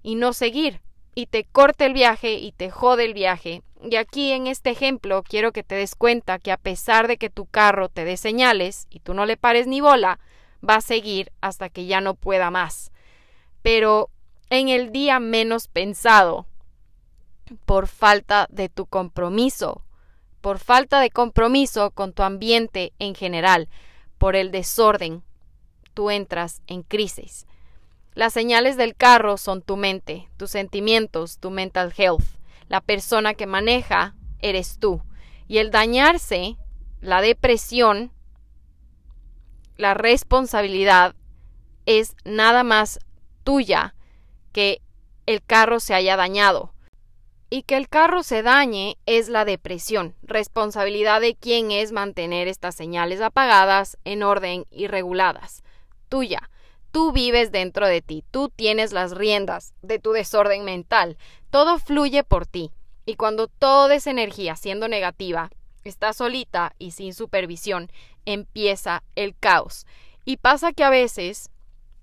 y 0.03 0.15
no 0.15 0.33
seguir 0.33 0.81
y 1.15 1.27
te 1.27 1.43
corte 1.43 1.85
el 1.85 1.95
viaje 1.95 2.35
y 2.35 2.53
te 2.53 2.71
jode 2.71 3.05
el 3.05 3.13
viaje. 3.13 3.63
Y 3.83 3.97
aquí 3.97 4.31
en 4.31 4.47
este 4.47 4.71
ejemplo 4.71 5.25
quiero 5.25 5.51
que 5.51 5.65
te 5.65 5.75
des 5.75 5.97
cuenta 5.97 6.39
que 6.39 6.53
a 6.53 6.57
pesar 6.57 7.09
de 7.09 7.17
que 7.17 7.29
tu 7.29 7.47
carro 7.47 7.89
te 7.89 8.05
dé 8.05 8.17
señales 8.17 8.87
y 8.89 9.01
tú 9.01 9.15
no 9.15 9.27
le 9.27 9.37
pares 9.37 9.67
ni 9.67 9.81
bola, 9.81 10.21
va 10.67 10.77
a 10.77 10.81
seguir 10.81 11.33
hasta 11.41 11.71
que 11.71 11.87
ya 11.87 12.01
no 12.01 12.15
pueda 12.15 12.53
más. 12.53 12.93
Pero 13.63 14.11
en 14.49 14.69
el 14.69 14.93
día 14.93 15.19
menos 15.19 15.67
pensado, 15.67 16.47
por 17.67 17.89
falta 17.89 18.47
de 18.51 18.69
tu 18.69 18.87
compromiso, 18.87 19.83
por 20.41 20.61
falta 20.61 21.01
de 21.01 21.11
compromiso 21.11 21.91
con 21.91 22.13
tu 22.13 22.23
ambiente 22.23 22.93
en 23.01 23.17
general, 23.17 23.69
por 24.19 24.37
el 24.37 24.53
desorden, 24.53 25.25
tú 25.95 26.11
entras 26.11 26.63
en 26.69 26.85
crisis. 26.85 27.48
Las 28.19 28.33
señales 28.33 28.77
del 28.77 28.97
carro 28.97 29.37
son 29.37 29.63
tu 29.63 29.77
mente, 29.77 30.29
tus 30.37 30.51
sentimientos, 30.51 31.39
tu 31.39 31.53
mental 31.53 31.95
health. 31.97 32.25
La 32.67 32.81
persona 32.81 33.35
que 33.35 33.47
maneja 33.47 34.17
eres 34.41 34.81
tú. 34.81 35.03
Y 35.47 35.59
el 35.59 35.71
dañarse, 35.71 36.57
la 37.01 37.21
depresión, 37.21 38.11
la 39.77 39.95
responsabilidad 39.95 41.15
es 41.87 42.17
nada 42.25 42.65
más 42.65 42.99
tuya 43.45 43.95
que 44.51 44.83
el 45.27 45.41
carro 45.41 45.79
se 45.79 45.95
haya 45.95 46.17
dañado. 46.17 46.75
Y 47.51 47.63
que 47.63 47.77
el 47.77 47.89
carro 47.89 48.25
se 48.25 48.43
dañe 48.43 48.99
es 49.07 49.29
la 49.29 49.45
depresión, 49.45 50.17
responsabilidad 50.23 51.21
de 51.21 51.37
quién 51.37 51.71
es 51.71 51.93
mantener 51.93 52.49
estas 52.49 52.75
señales 52.75 53.21
apagadas, 53.21 53.97
en 54.05 54.25
orden 54.25 54.67
y 54.73 54.89
reguladas. 54.89 55.63
Tuya. 56.09 56.51
Tú 56.99 57.13
vives 57.13 57.53
dentro 57.53 57.87
de 57.87 58.03
ti, 58.03 58.25
tú 58.33 58.49
tienes 58.49 58.93
las 58.93 59.13
riendas 59.13 59.73
de 59.83 60.01
tu 60.01 60.11
desorden 60.11 60.65
mental, 60.65 61.17
todo 61.49 61.79
fluye 61.79 62.25
por 62.25 62.45
ti. 62.45 62.73
Y 63.07 63.15
cuando 63.15 63.47
toda 63.47 63.95
esa 63.95 64.11
energía, 64.11 64.57
siendo 64.57 64.89
negativa, 64.89 65.49
está 65.85 66.13
solita 66.13 66.75
y 66.77 66.91
sin 66.91 67.15
supervisión, 67.15 67.89
empieza 68.27 69.05
el 69.15 69.37
caos. 69.39 69.87
Y 70.25 70.39
pasa 70.39 70.73
que 70.73 70.83
a 70.83 70.91
veces, 70.91 71.51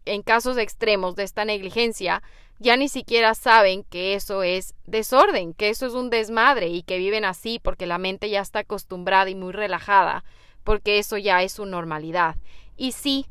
en 0.06 0.22
casos 0.22 0.58
extremos 0.58 1.18
de 1.18 1.24
esta 1.24 1.44
negligencia, 1.44 2.24
ya 2.58 2.78
ni 2.78 2.88
siquiera 2.88 3.36
saben 3.36 3.84
que 3.84 4.14
eso 4.14 4.44
es 4.44 4.75
desorden, 4.86 5.54
que 5.54 5.68
eso 5.68 5.88
es 5.88 5.94
un 5.94 6.10
desmadre 6.10 6.70
y 6.70 6.84
que 6.84 7.00
viven 7.00 7.25
así 7.25 7.60
porque 7.60 7.86
la 7.86 7.98
mente 7.98 8.30
ya 8.30 8.40
está 8.40 8.60
acostumbrada 8.60 9.30
y 9.30 9.36
muy 9.36 9.52
relajada, 9.52 10.24
porque 10.64 11.00
eso 11.00 11.18
ya 11.18 11.44
es 11.44 11.52
su 11.52 11.66
normalidad. 11.66 12.38
Y 12.78 12.94
sí, 12.94 13.25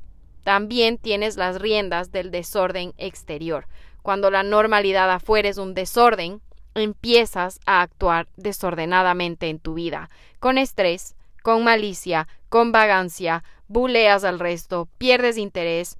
también 0.44 0.98
tienes 0.98 1.36
las 1.36 1.60
riendas 1.60 2.12
del 2.12 2.30
desorden 2.30 2.94
exterior. 2.98 3.66
Cuando 4.02 4.30
la 4.30 4.42
normalidad 4.42 5.10
afuera 5.10 5.48
es 5.48 5.58
un 5.58 5.74
desorden, 5.74 6.40
empiezas 6.74 7.60
a 7.66 7.80
actuar 7.80 8.28
desordenadamente 8.36 9.48
en 9.48 9.58
tu 9.58 9.74
vida, 9.74 10.10
con 10.38 10.58
estrés, 10.58 11.16
con 11.42 11.64
malicia, 11.64 12.28
con 12.48 12.72
vagancia, 12.72 13.42
buleas 13.68 14.24
al 14.24 14.38
resto, 14.38 14.88
pierdes 14.98 15.38
interés, 15.38 15.96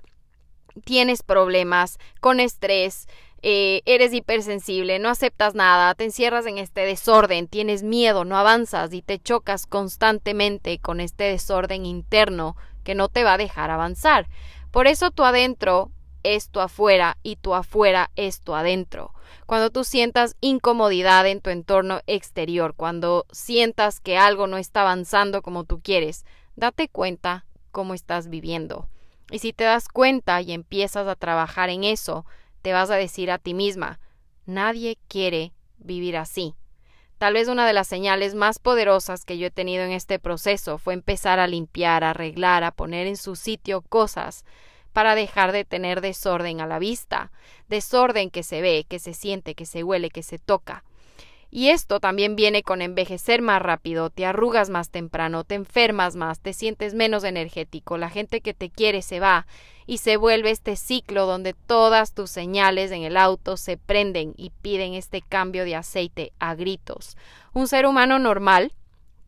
tienes 0.84 1.22
problemas, 1.22 1.98
con 2.20 2.40
estrés, 2.40 3.08
eh, 3.42 3.82
eres 3.84 4.12
hipersensible, 4.12 4.98
no 4.98 5.10
aceptas 5.10 5.54
nada, 5.54 5.94
te 5.94 6.04
encierras 6.04 6.46
en 6.46 6.58
este 6.58 6.82
desorden, 6.82 7.46
tienes 7.46 7.82
miedo, 7.82 8.24
no 8.24 8.36
avanzas 8.36 8.92
y 8.92 9.02
te 9.02 9.18
chocas 9.18 9.66
constantemente 9.66 10.78
con 10.78 11.00
este 11.00 11.24
desorden 11.24 11.84
interno 11.84 12.56
que 12.85 12.95
no 12.95 13.09
te 13.09 13.25
va 13.25 13.35
a 13.35 13.38
dejar 13.38 13.71
avanzar. 13.71 14.29
Por 14.71 14.87
eso 14.87 15.11
tu 15.11 15.25
adentro 15.25 15.91
es 16.23 16.49
tu 16.49 16.61
afuera 16.61 17.19
y 17.23 17.37
tu 17.37 17.55
afuera 17.55 18.11
es 18.17 18.41
tu 18.41 18.55
adentro. 18.55 19.12
Cuando 19.47 19.71
tú 19.71 19.85
sientas 19.85 20.37
incomodidad 20.41 21.26
en 21.26 21.41
tu 21.41 21.50
entorno 21.50 22.00
exterior, 22.07 22.75
cuando 22.75 23.26
sientas 23.31 24.00
que 24.00 24.17
algo 24.17 24.47
no 24.47 24.57
está 24.57 24.83
avanzando 24.83 25.43
como 25.43 25.64
tú 25.64 25.81
quieres, 25.81 26.25
date 26.57 26.88
cuenta 26.88 27.45
cómo 27.71 27.95
estás 27.95 28.29
viviendo. 28.29 28.88
Y 29.31 29.41
si 29.41 29.53
te 29.53 29.64
das 29.64 29.88
cuenta 29.88 30.41
y 30.41 30.53
empiezas 30.53 31.07
a 31.07 31.17
trabajar 31.17 31.69
en 31.69 31.85
eso, 31.85 32.25
te 32.62 32.73
vas 32.73 32.91
a 32.91 32.97
decir 32.97 33.31
a 33.31 33.38
ti 33.38 33.53
misma, 33.53 34.00
nadie 34.47 34.99
quiere 35.09 35.53
vivir 35.79 36.17
así. 36.17 36.55
Tal 37.25 37.33
vez 37.33 37.49
una 37.49 37.66
de 37.66 37.73
las 37.73 37.88
señales 37.88 38.35
más 38.35 38.59
poderosas 38.59 39.25
que 39.25 39.38
yo 39.38 39.47
he 39.47 39.50
tenido 39.50 39.83
en 39.83 39.93
este 39.93 40.19
proceso 40.19 40.76
fue 40.76 40.93
empezar 40.93 41.40
a 41.40 41.47
limpiar, 41.47 42.04
a 42.04 42.11
arreglar, 42.11 42.64
a 42.64 42.71
poner 42.71 43.07
en 43.07 43.16
su 43.16 43.35
sitio 43.35 43.81
cosas 43.81 44.45
para 44.93 45.14
dejar 45.14 45.52
de 45.52 45.64
tener 45.64 46.02
desorden 46.02 46.61
a 46.61 46.66
la 46.66 46.78
vista, 46.78 47.33
desorden 47.66 48.28
que 48.28 48.43
se 48.43 48.61
ve, 48.61 48.85
que 48.87 48.99
se 48.99 49.14
siente, 49.14 49.54
que 49.54 49.64
se 49.64 49.83
huele, 49.83 50.11
que 50.11 50.23
se 50.23 50.38
toca. 50.38 50.85
Y 51.56 51.68
esto 51.68 52.00
también 52.00 52.34
viene 52.34 52.64
con 52.64 52.82
envejecer 52.82 53.40
más 53.40 53.62
rápido, 53.62 54.11
te 54.11 54.26
arrugas 54.26 54.70
más 54.70 54.90
temprano, 54.90 55.44
te 55.44 55.54
enfermas 55.54 56.16
más, 56.16 56.40
te 56.40 56.52
sientes 56.52 56.94
menos 56.94 57.23
energético, 57.23 57.96
la 57.96 58.11
gente 58.11 58.40
que 58.40 58.54
te 58.54 58.70
quiere 58.70 59.02
se 59.02 59.20
va 59.20 59.46
y 59.87 59.99
se 59.99 60.16
vuelve 60.16 60.50
este 60.50 60.75
ciclo 60.75 61.26
donde 61.26 61.54
todas 61.54 62.12
tus 62.12 62.28
señales 62.28 62.90
en 62.90 63.04
el 63.04 63.16
auto 63.16 63.56
se 63.56 63.76
prenden 63.76 64.34
y 64.37 64.50
piden 64.62 64.94
este 64.94 65.23
cambio 65.23 65.64
de 65.64 65.76
aceite 65.76 66.32
a 66.40 66.56
gritos. 66.56 67.16
Un 67.52 67.68
ser 67.68 67.87
humano 67.87 68.18
normal 68.18 68.73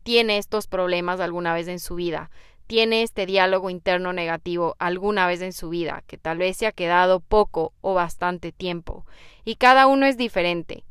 tiene 0.03 0.37
estos 0.37 0.67
problemas 0.67 1.21
alguna 1.21 1.53
vez 1.53 1.69
en 1.69 1.79
su 1.79 1.95
vida, 1.95 2.29
tiene 2.67 3.03
este 3.03 3.25
diálogo 3.25 3.69
interno 3.69 4.11
negativo 4.11 4.75
alguna 4.79 5.27
vez 5.27 5.39
en 5.39 5.53
su 5.53 5.69
vida, 5.69 6.03
que 6.07 6.17
tal 6.17 6.39
vez 6.39 6.57
se 6.57 6.67
ha 6.67 6.73
quedado 6.73 7.21
poco 7.21 7.71
o 7.79 7.93
bastante 7.93 8.51
tiempo, 8.51 9.05
y 9.45 9.55
cada 9.55 9.87
uno 9.87 10.05
es 10.05 10.17
diferente. 10.17 10.83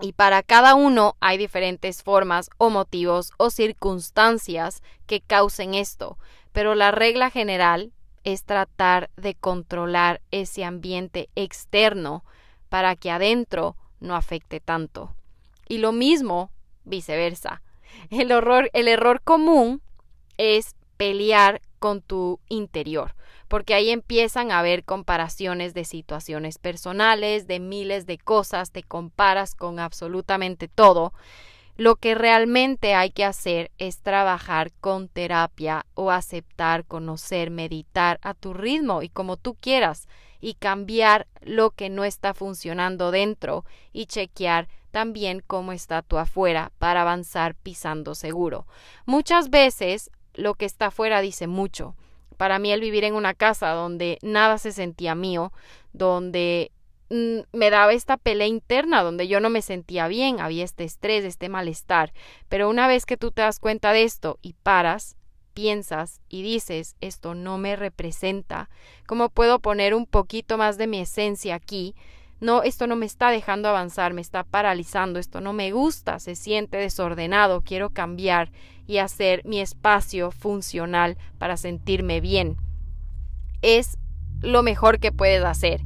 Y 0.00 0.12
para 0.12 0.42
cada 0.42 0.74
uno 0.74 1.16
hay 1.20 1.38
diferentes 1.38 2.02
formas 2.02 2.50
o 2.58 2.70
motivos 2.70 3.32
o 3.38 3.50
circunstancias 3.50 4.82
que 5.06 5.20
causen 5.20 5.74
esto, 5.74 6.18
pero 6.52 6.74
la 6.74 6.90
regla 6.90 7.30
general 7.30 7.92
es 8.24 8.44
tratar 8.44 9.10
de 9.16 9.34
controlar 9.34 10.20
ese 10.30 10.64
ambiente 10.64 11.30
externo 11.34 12.24
para 12.68 12.96
que 12.96 13.10
adentro 13.10 13.76
no 14.00 14.16
afecte 14.16 14.60
tanto. 14.60 15.14
Y 15.68 15.78
lo 15.78 15.92
mismo 15.92 16.50
viceversa. 16.84 17.62
El, 18.10 18.30
el 18.72 18.88
error 18.88 19.22
común 19.22 19.80
es 20.36 20.74
pelear 20.96 21.62
con 21.86 22.02
tu 22.02 22.40
interior 22.48 23.14
porque 23.46 23.74
ahí 23.74 23.90
empiezan 23.90 24.50
a 24.50 24.58
haber 24.58 24.82
comparaciones 24.82 25.72
de 25.72 25.84
situaciones 25.84 26.58
personales, 26.58 27.46
de 27.46 27.60
miles 27.60 28.04
de 28.04 28.18
cosas, 28.18 28.72
te 28.72 28.82
comparas 28.82 29.54
con 29.54 29.78
absolutamente 29.78 30.66
todo, 30.66 31.12
Lo 31.78 31.94
que 31.94 32.16
realmente 32.16 32.94
hay 32.94 33.10
que 33.10 33.24
hacer 33.24 33.70
es 33.78 34.00
trabajar 34.00 34.72
con 34.80 35.08
terapia 35.08 35.84
o 35.94 36.10
aceptar, 36.10 36.86
conocer, 36.86 37.50
meditar 37.50 38.18
a 38.22 38.34
tu 38.34 38.52
ritmo 38.52 39.02
y 39.02 39.10
como 39.10 39.36
tú 39.36 39.54
quieras 39.54 40.08
y 40.40 40.54
cambiar 40.54 41.26
lo 41.42 41.70
que 41.70 41.88
no 41.88 42.04
está 42.04 42.32
funcionando 42.34 43.10
dentro 43.10 43.64
y 43.92 44.06
chequear 44.06 44.68
también 44.90 45.42
cómo 45.46 45.72
está 45.72 46.00
tu 46.00 46.16
afuera 46.16 46.72
para 46.78 47.02
avanzar 47.02 47.54
pisando 47.54 48.14
seguro. 48.14 48.66
Muchas 49.04 49.50
veces 49.50 50.10
lo 50.36 50.54
que 50.54 50.64
está 50.64 50.86
afuera 50.86 51.20
dice 51.20 51.46
mucho. 51.46 51.94
Para 52.36 52.58
mí 52.58 52.70
el 52.70 52.80
vivir 52.80 53.04
en 53.04 53.14
una 53.14 53.34
casa 53.34 53.70
donde 53.70 54.18
nada 54.22 54.58
se 54.58 54.72
sentía 54.72 55.14
mío, 55.14 55.52
donde 55.92 56.70
Mm, 57.08 57.42
me 57.52 57.70
daba 57.70 57.92
esta 57.92 58.16
pelea 58.16 58.48
interna 58.48 59.02
donde 59.02 59.28
yo 59.28 59.38
no 59.38 59.48
me 59.48 59.62
sentía 59.62 60.08
bien, 60.08 60.40
había 60.40 60.64
este 60.64 60.84
estrés, 60.84 61.24
este 61.24 61.48
malestar. 61.48 62.12
Pero 62.48 62.68
una 62.68 62.88
vez 62.88 63.06
que 63.06 63.16
tú 63.16 63.30
te 63.30 63.42
das 63.42 63.60
cuenta 63.60 63.92
de 63.92 64.02
esto 64.02 64.38
y 64.42 64.54
paras, 64.54 65.16
piensas 65.54 66.20
y 66.28 66.42
dices, 66.42 66.96
esto 67.00 67.34
no 67.34 67.58
me 67.58 67.76
representa, 67.76 68.68
¿cómo 69.06 69.30
puedo 69.30 69.60
poner 69.60 69.94
un 69.94 70.06
poquito 70.06 70.58
más 70.58 70.78
de 70.78 70.86
mi 70.86 71.00
esencia 71.00 71.54
aquí? 71.54 71.94
No, 72.40 72.62
esto 72.62 72.86
no 72.86 72.96
me 72.96 73.06
está 73.06 73.30
dejando 73.30 73.68
avanzar, 73.68 74.12
me 74.12 74.20
está 74.20 74.44
paralizando, 74.44 75.18
esto 75.18 75.40
no 75.40 75.52
me 75.52 75.72
gusta, 75.72 76.18
se 76.18 76.36
siente 76.36 76.76
desordenado, 76.76 77.62
quiero 77.62 77.90
cambiar 77.90 78.52
y 78.86 78.98
hacer 78.98 79.42
mi 79.44 79.60
espacio 79.60 80.30
funcional 80.30 81.16
para 81.38 81.56
sentirme 81.56 82.20
bien. 82.20 82.58
Es 83.62 83.96
lo 84.42 84.62
mejor 84.62 85.00
que 85.00 85.12
puedes 85.12 85.42
hacer 85.44 85.80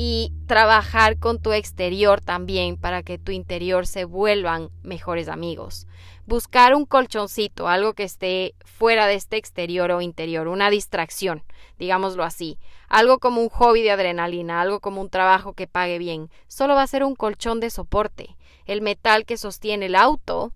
y 0.00 0.32
trabajar 0.46 1.18
con 1.18 1.42
tu 1.42 1.52
exterior 1.52 2.20
también 2.20 2.76
para 2.76 3.02
que 3.02 3.18
tu 3.18 3.32
interior 3.32 3.84
se 3.84 4.04
vuelvan 4.04 4.70
mejores 4.84 5.26
amigos. 5.26 5.88
Buscar 6.24 6.76
un 6.76 6.86
colchoncito, 6.86 7.66
algo 7.66 7.94
que 7.94 8.04
esté 8.04 8.54
fuera 8.64 9.08
de 9.08 9.14
este 9.14 9.38
exterior 9.38 9.90
o 9.90 10.00
interior, 10.00 10.46
una 10.46 10.70
distracción, 10.70 11.42
digámoslo 11.80 12.22
así, 12.22 12.60
algo 12.86 13.18
como 13.18 13.42
un 13.42 13.48
hobby 13.48 13.82
de 13.82 13.90
adrenalina, 13.90 14.60
algo 14.60 14.78
como 14.78 15.00
un 15.00 15.10
trabajo 15.10 15.54
que 15.54 15.66
pague 15.66 15.98
bien, 15.98 16.30
solo 16.46 16.76
va 16.76 16.82
a 16.82 16.86
ser 16.86 17.02
un 17.02 17.16
colchón 17.16 17.58
de 17.58 17.70
soporte. 17.70 18.36
El 18.66 18.82
metal 18.82 19.24
que 19.24 19.36
sostiene 19.36 19.86
el 19.86 19.96
auto, 19.96 20.52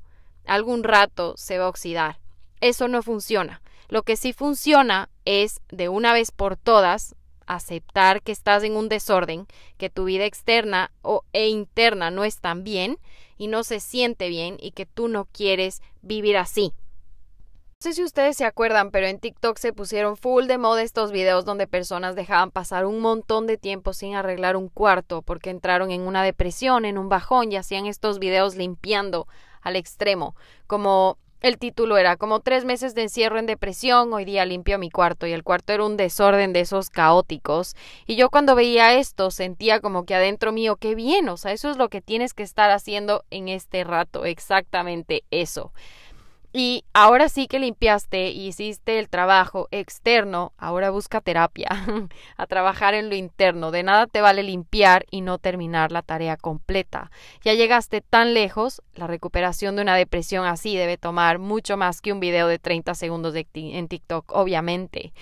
algún 0.46 0.84
rato 0.84 1.34
se 1.36 1.58
va 1.58 1.64
a 1.64 1.70
oxidar. 1.70 2.20
Eso 2.60 2.86
no 2.86 3.02
funciona. 3.02 3.60
Lo 3.88 4.04
que 4.04 4.14
sí 4.14 4.32
funciona 4.32 5.08
es 5.24 5.60
de 5.68 5.88
una 5.88 6.12
vez 6.12 6.30
por 6.30 6.56
todas 6.56 7.16
aceptar 7.46 8.22
que 8.22 8.32
estás 8.32 8.62
en 8.62 8.76
un 8.76 8.88
desorden, 8.88 9.46
que 9.76 9.90
tu 9.90 10.04
vida 10.04 10.24
externa 10.24 10.92
o, 11.02 11.22
e 11.32 11.48
interna 11.48 12.10
no 12.10 12.24
están 12.24 12.64
bien 12.64 12.98
y 13.36 13.48
no 13.48 13.64
se 13.64 13.80
siente 13.80 14.28
bien 14.28 14.56
y 14.60 14.72
que 14.72 14.86
tú 14.86 15.08
no 15.08 15.26
quieres 15.26 15.82
vivir 16.00 16.36
así. 16.36 16.72
No 17.84 17.90
sé 17.90 17.94
si 17.94 18.04
ustedes 18.04 18.36
se 18.36 18.44
acuerdan, 18.44 18.92
pero 18.92 19.08
en 19.08 19.18
TikTok 19.18 19.58
se 19.58 19.72
pusieron 19.72 20.16
full 20.16 20.46
de 20.46 20.56
moda 20.56 20.82
estos 20.82 21.10
videos 21.10 21.44
donde 21.44 21.66
personas 21.66 22.14
dejaban 22.14 22.52
pasar 22.52 22.86
un 22.86 23.00
montón 23.00 23.48
de 23.48 23.58
tiempo 23.58 23.92
sin 23.92 24.14
arreglar 24.14 24.56
un 24.56 24.68
cuarto 24.68 25.22
porque 25.22 25.50
entraron 25.50 25.90
en 25.90 26.02
una 26.02 26.22
depresión, 26.22 26.84
en 26.84 26.96
un 26.96 27.08
bajón 27.08 27.50
y 27.50 27.56
hacían 27.56 27.86
estos 27.86 28.20
videos 28.20 28.54
limpiando 28.54 29.26
al 29.62 29.74
extremo, 29.74 30.36
como 30.68 31.18
el 31.42 31.58
título 31.58 31.98
era 31.98 32.16
como 32.16 32.40
tres 32.40 32.64
meses 32.64 32.94
de 32.94 33.02
encierro 33.02 33.38
en 33.38 33.46
depresión, 33.46 34.12
hoy 34.12 34.24
día 34.24 34.44
limpio 34.44 34.78
mi 34.78 34.90
cuarto 34.90 35.26
y 35.26 35.32
el 35.32 35.42
cuarto 35.42 35.72
era 35.72 35.84
un 35.84 35.96
desorden 35.96 36.52
de 36.52 36.60
esos 36.60 36.88
caóticos. 36.88 37.74
Y 38.06 38.14
yo 38.14 38.30
cuando 38.30 38.54
veía 38.54 38.94
esto 38.94 39.30
sentía 39.30 39.80
como 39.80 40.04
que 40.04 40.14
adentro 40.14 40.52
mío, 40.52 40.76
qué 40.76 40.94
bien, 40.94 41.28
o 41.28 41.36
sea, 41.36 41.52
eso 41.52 41.70
es 41.70 41.76
lo 41.76 41.88
que 41.88 42.00
tienes 42.00 42.32
que 42.32 42.44
estar 42.44 42.70
haciendo 42.70 43.24
en 43.30 43.48
este 43.48 43.82
rato, 43.82 44.24
exactamente 44.24 45.24
eso. 45.30 45.72
Y 46.52 46.84
ahora 46.92 47.30
sí 47.30 47.46
que 47.46 47.58
limpiaste 47.58 48.30
y 48.30 48.48
hiciste 48.48 48.98
el 48.98 49.08
trabajo 49.08 49.68
externo, 49.70 50.52
ahora 50.58 50.90
busca 50.90 51.22
terapia, 51.22 51.68
a 52.36 52.46
trabajar 52.46 52.92
en 52.92 53.08
lo 53.08 53.14
interno. 53.14 53.70
De 53.70 53.82
nada 53.82 54.06
te 54.06 54.20
vale 54.20 54.42
limpiar 54.42 55.06
y 55.10 55.22
no 55.22 55.38
terminar 55.38 55.92
la 55.92 56.02
tarea 56.02 56.36
completa. 56.36 57.10
Ya 57.42 57.54
llegaste 57.54 58.02
tan 58.02 58.34
lejos, 58.34 58.82
la 58.94 59.06
recuperación 59.06 59.76
de 59.76 59.82
una 59.82 59.96
depresión 59.96 60.44
así 60.44 60.76
debe 60.76 60.98
tomar 60.98 61.38
mucho 61.38 61.78
más 61.78 62.02
que 62.02 62.12
un 62.12 62.20
video 62.20 62.48
de 62.48 62.58
30 62.58 62.94
segundos 62.94 63.34
en 63.54 63.88
TikTok, 63.88 64.32
obviamente. 64.32 65.14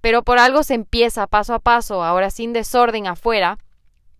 Pero 0.00 0.24
por 0.24 0.38
algo 0.38 0.64
se 0.64 0.74
empieza 0.74 1.28
paso 1.28 1.54
a 1.54 1.60
paso, 1.60 2.02
ahora 2.02 2.30
sin 2.30 2.52
desorden 2.52 3.06
afuera, 3.06 3.58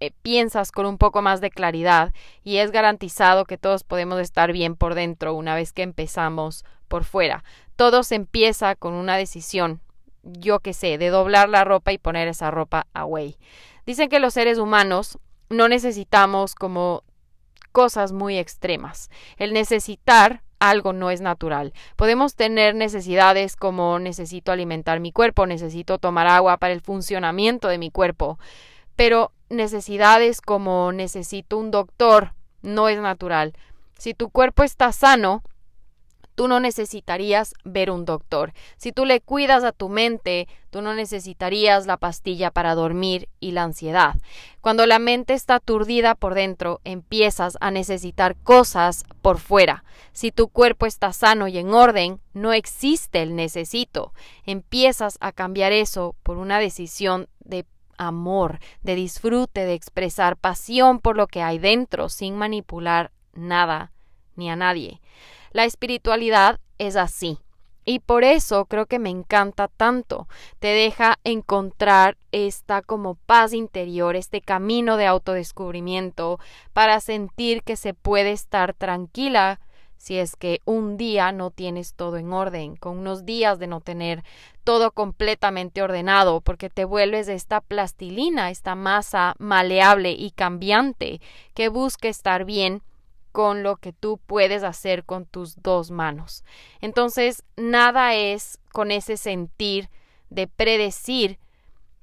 eh, 0.02 0.12
piensas 0.22 0.72
con 0.72 0.84
un 0.84 0.98
poco 0.98 1.22
más 1.22 1.40
de 1.40 1.50
claridad 1.50 2.12
y 2.42 2.56
es 2.56 2.72
garantizado 2.72 3.44
que 3.44 3.56
todos 3.56 3.84
podemos 3.84 4.18
estar 4.18 4.50
bien 4.50 4.74
por 4.74 4.96
dentro 4.96 5.32
una 5.32 5.54
vez 5.54 5.72
que 5.72 5.82
empezamos 5.82 6.64
por 6.88 7.04
fuera. 7.04 7.44
Todo 7.76 8.02
se 8.02 8.16
empieza 8.16 8.74
con 8.74 8.94
una 8.94 9.16
decisión, 9.16 9.80
yo 10.24 10.58
qué 10.58 10.72
sé, 10.72 10.98
de 10.98 11.10
doblar 11.10 11.48
la 11.48 11.62
ropa 11.62 11.92
y 11.92 11.98
poner 11.98 12.26
esa 12.26 12.50
ropa 12.50 12.88
away. 12.94 13.36
Dicen 13.86 14.08
que 14.08 14.18
los 14.18 14.34
seres 14.34 14.58
humanos 14.58 15.18
no 15.50 15.68
necesitamos 15.68 16.56
como 16.56 17.04
cosas 17.70 18.10
muy 18.10 18.38
extremas. 18.38 19.08
El 19.36 19.52
necesitar 19.52 20.42
algo 20.58 20.92
no 20.92 21.12
es 21.12 21.20
natural. 21.20 21.72
Podemos 21.94 22.34
tener 22.34 22.74
necesidades 22.74 23.54
como 23.54 24.00
necesito 24.00 24.50
alimentar 24.50 24.98
mi 24.98 25.12
cuerpo, 25.12 25.46
necesito 25.46 25.98
tomar 25.98 26.26
agua 26.26 26.56
para 26.56 26.72
el 26.72 26.80
funcionamiento 26.80 27.68
de 27.68 27.78
mi 27.78 27.92
cuerpo, 27.92 28.40
pero 28.96 29.30
necesidades 29.52 30.40
como 30.40 30.92
necesito 30.92 31.58
un 31.58 31.70
doctor 31.70 32.34
no 32.62 32.88
es 32.88 32.98
natural. 32.98 33.54
Si 33.98 34.14
tu 34.14 34.30
cuerpo 34.30 34.62
está 34.62 34.92
sano, 34.92 35.42
tú 36.34 36.48
no 36.48 36.60
necesitarías 36.60 37.54
ver 37.64 37.90
un 37.90 38.04
doctor. 38.04 38.52
Si 38.76 38.92
tú 38.92 39.04
le 39.04 39.20
cuidas 39.20 39.64
a 39.64 39.72
tu 39.72 39.88
mente, 39.88 40.48
tú 40.70 40.80
no 40.82 40.94
necesitarías 40.94 41.86
la 41.86 41.98
pastilla 41.98 42.50
para 42.50 42.74
dormir 42.74 43.28
y 43.40 43.52
la 43.52 43.64
ansiedad. 43.64 44.16
Cuando 44.60 44.86
la 44.86 44.98
mente 44.98 45.34
está 45.34 45.56
aturdida 45.56 46.14
por 46.14 46.34
dentro, 46.34 46.80
empiezas 46.84 47.58
a 47.60 47.70
necesitar 47.70 48.36
cosas 48.36 49.04
por 49.20 49.38
fuera. 49.38 49.84
Si 50.12 50.32
tu 50.32 50.48
cuerpo 50.48 50.86
está 50.86 51.12
sano 51.12 51.48
y 51.48 51.58
en 51.58 51.74
orden, 51.74 52.20
no 52.32 52.52
existe 52.52 53.22
el 53.22 53.36
necesito. 53.36 54.12
Empiezas 54.44 55.18
a 55.20 55.32
cambiar 55.32 55.72
eso 55.72 56.16
por 56.22 56.38
una 56.38 56.58
decisión 56.58 57.28
de 57.40 57.66
amor, 57.96 58.59
de 58.83 58.94
disfrute, 58.94 59.64
de 59.64 59.74
expresar 59.74 60.37
pasión 60.37 61.00
por 61.00 61.16
lo 61.16 61.26
que 61.26 61.42
hay 61.42 61.59
dentro 61.59 62.09
sin 62.09 62.37
manipular 62.37 63.12
nada 63.33 63.92
ni 64.37 64.50
a 64.50 64.57
nadie. 64.57 65.00
La 65.52 65.64
espiritualidad 65.64 66.61
es 66.78 66.96
así. 66.96 67.38
Y 67.85 67.98
por 67.98 68.22
eso 68.22 68.66
creo 68.66 68.87
que 68.87 69.00
me 69.00 69.11
encanta 69.11 69.66
tanto. 69.66 70.28
Te 70.61 70.68
deja 70.68 71.18
encontrar 71.24 72.16
esta 72.31 72.81
como 72.81 73.16
paz 73.16 73.52
interior, 73.52 74.14
este 74.14 74.40
camino 74.40 74.96
de 74.96 75.07
autodescubrimiento 75.07 76.38
para 76.72 77.00
sentir 77.00 77.62
que 77.64 77.76
se 77.76 77.92
puede 77.92 78.31
estar 78.31 78.72
tranquila 78.72 79.61
si 80.02 80.18
es 80.18 80.34
que 80.34 80.60
un 80.64 80.96
día 80.96 81.30
no 81.30 81.52
tienes 81.52 81.94
todo 81.94 82.16
en 82.16 82.32
orden, 82.32 82.74
con 82.74 82.98
unos 82.98 83.24
días 83.24 83.60
de 83.60 83.68
no 83.68 83.80
tener 83.80 84.24
todo 84.64 84.90
completamente 84.90 85.80
ordenado, 85.80 86.40
porque 86.40 86.68
te 86.68 86.84
vuelves 86.84 87.28
esta 87.28 87.60
plastilina, 87.60 88.50
esta 88.50 88.74
masa 88.74 89.36
maleable 89.38 90.10
y 90.10 90.32
cambiante 90.32 91.20
que 91.54 91.68
busca 91.68 92.08
estar 92.08 92.44
bien 92.44 92.82
con 93.30 93.62
lo 93.62 93.76
que 93.76 93.92
tú 93.92 94.18
puedes 94.26 94.64
hacer 94.64 95.04
con 95.04 95.24
tus 95.24 95.62
dos 95.62 95.92
manos. 95.92 96.42
Entonces, 96.80 97.44
nada 97.56 98.16
es 98.16 98.58
con 98.72 98.90
ese 98.90 99.16
sentir 99.16 99.88
de 100.30 100.48
predecir 100.48 101.38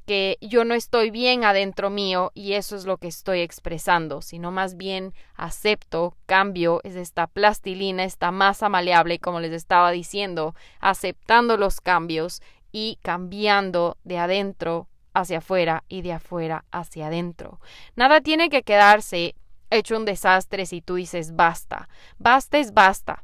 que 0.09 0.39
yo 0.41 0.65
no 0.65 0.73
estoy 0.73 1.11
bien 1.11 1.43
adentro 1.43 1.91
mío 1.91 2.31
y 2.33 2.53
eso 2.53 2.75
es 2.75 2.85
lo 2.85 2.97
que 2.97 3.07
estoy 3.07 3.41
expresando, 3.41 4.23
sino 4.23 4.49
más 4.49 4.75
bien 4.75 5.13
acepto, 5.35 6.17
cambio, 6.25 6.81
es 6.83 6.95
esta 6.95 7.27
plastilina, 7.27 8.03
esta 8.03 8.31
masa 8.31 8.69
maleable, 8.69 9.19
como 9.19 9.39
les 9.39 9.51
estaba 9.51 9.91
diciendo, 9.91 10.55
aceptando 10.79 11.57
los 11.57 11.79
cambios 11.79 12.41
y 12.71 12.97
cambiando 13.03 13.97
de 14.03 14.17
adentro 14.17 14.87
hacia 15.13 15.37
afuera 15.37 15.83
y 15.87 16.01
de 16.01 16.13
afuera 16.13 16.65
hacia 16.71 17.05
adentro. 17.05 17.59
Nada 17.95 18.21
tiene 18.21 18.49
que 18.49 18.63
quedarse 18.63 19.35
hecho 19.69 19.95
un 19.95 20.05
desastre 20.05 20.65
si 20.65 20.81
tú 20.81 20.95
dices 20.95 21.35
basta. 21.35 21.87
Basta 22.17 22.57
es 22.57 22.73
basta. 22.73 23.23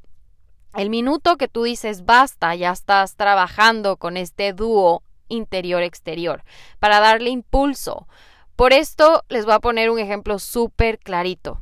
El 0.75 0.91
minuto 0.91 1.37
que 1.37 1.47
tú 1.47 1.63
dices 1.63 2.05
basta, 2.05 2.53
ya 2.53 2.69
estás 2.69 3.15
trabajando 3.15 3.97
con 3.97 4.17
este 4.17 4.53
dúo 4.53 5.01
interior-exterior, 5.27 6.43
para 6.79 6.99
darle 6.99 7.29
impulso. 7.29 8.07
Por 8.55 8.73
esto 8.73 9.23
les 9.29 9.45
voy 9.45 9.53
a 9.53 9.59
poner 9.59 9.89
un 9.89 9.99
ejemplo 9.99 10.39
súper 10.39 10.99
clarito. 10.99 11.61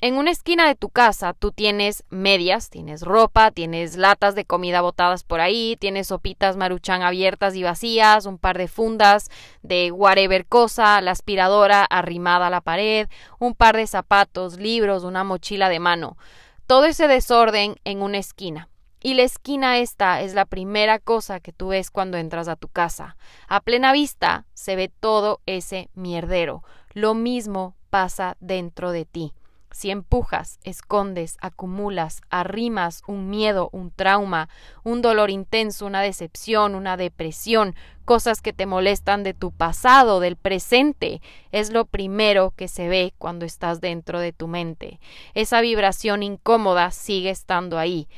En 0.00 0.16
una 0.16 0.32
esquina 0.32 0.66
de 0.66 0.74
tu 0.74 0.88
casa 0.88 1.32
tú 1.32 1.52
tienes 1.52 2.02
medias, 2.10 2.70
tienes 2.70 3.02
ropa, 3.02 3.52
tienes 3.52 3.96
latas 3.96 4.34
de 4.34 4.44
comida 4.44 4.80
botadas 4.80 5.22
por 5.22 5.40
ahí, 5.40 5.76
tienes 5.78 6.08
sopitas 6.08 6.56
maruchan 6.56 7.02
abiertas 7.02 7.54
y 7.54 7.62
vacías, 7.62 8.26
un 8.26 8.36
par 8.36 8.58
de 8.58 8.66
fundas 8.66 9.30
de 9.62 9.92
whatever 9.92 10.44
cosa, 10.44 11.00
la 11.02 11.12
aspiradora 11.12 11.84
arrimada 11.84 12.48
a 12.48 12.50
la 12.50 12.60
pared, 12.60 13.08
un 13.38 13.54
par 13.54 13.76
de 13.76 13.86
zapatos, 13.86 14.58
libros, 14.58 15.04
una 15.04 15.22
mochila 15.22 15.68
de 15.68 15.78
mano. 15.78 16.16
todo 16.66 16.86
ese 16.86 17.06
desorden 17.06 17.76
en 17.84 18.02
una 18.02 18.18
esquina. 18.18 18.68
Y 19.02 19.14
la 19.14 19.22
esquina 19.22 19.78
esta 19.78 20.20
es 20.20 20.34
la 20.34 20.44
primera 20.44 21.00
cosa 21.00 21.40
que 21.40 21.52
tú 21.52 21.68
ves 21.68 21.90
cuando 21.90 22.18
entras 22.18 22.46
a 22.46 22.54
tu 22.54 22.68
casa. 22.68 23.16
A 23.48 23.60
plena 23.60 23.92
vista 23.92 24.46
se 24.54 24.76
ve 24.76 24.88
todo 24.88 25.40
ese 25.44 25.90
mierdero. 25.94 26.62
Lo 26.92 27.14
mismo 27.14 27.74
pasa 27.90 28.36
dentro 28.38 28.92
de 28.92 29.04
ti. 29.04 29.32
Si 29.72 29.90
empujas, 29.90 30.60
escondes, 30.64 31.38
acumulas, 31.40 32.20
arrimas 32.28 33.02
un 33.06 33.30
miedo, 33.30 33.70
un 33.72 33.90
trauma, 33.90 34.48
un 34.84 35.00
dolor 35.00 35.30
intenso, 35.30 35.86
una 35.86 36.02
decepción, 36.02 36.74
una 36.74 36.98
depresión, 36.98 37.74
cosas 38.04 38.42
que 38.42 38.52
te 38.52 38.66
molestan 38.66 39.22
de 39.22 39.32
tu 39.32 39.50
pasado, 39.50 40.20
del 40.20 40.36
presente, 40.36 41.22
es 41.52 41.72
lo 41.72 41.86
primero 41.86 42.52
que 42.54 42.68
se 42.68 42.88
ve 42.88 43.14
cuando 43.16 43.46
estás 43.46 43.80
dentro 43.80 44.20
de 44.20 44.32
tu 44.32 44.46
mente. 44.46 45.00
Esa 45.32 45.62
vibración 45.62 46.22
incómoda 46.22 46.90
sigue 46.90 47.30
estando 47.30 47.78
ahí. 47.78 48.08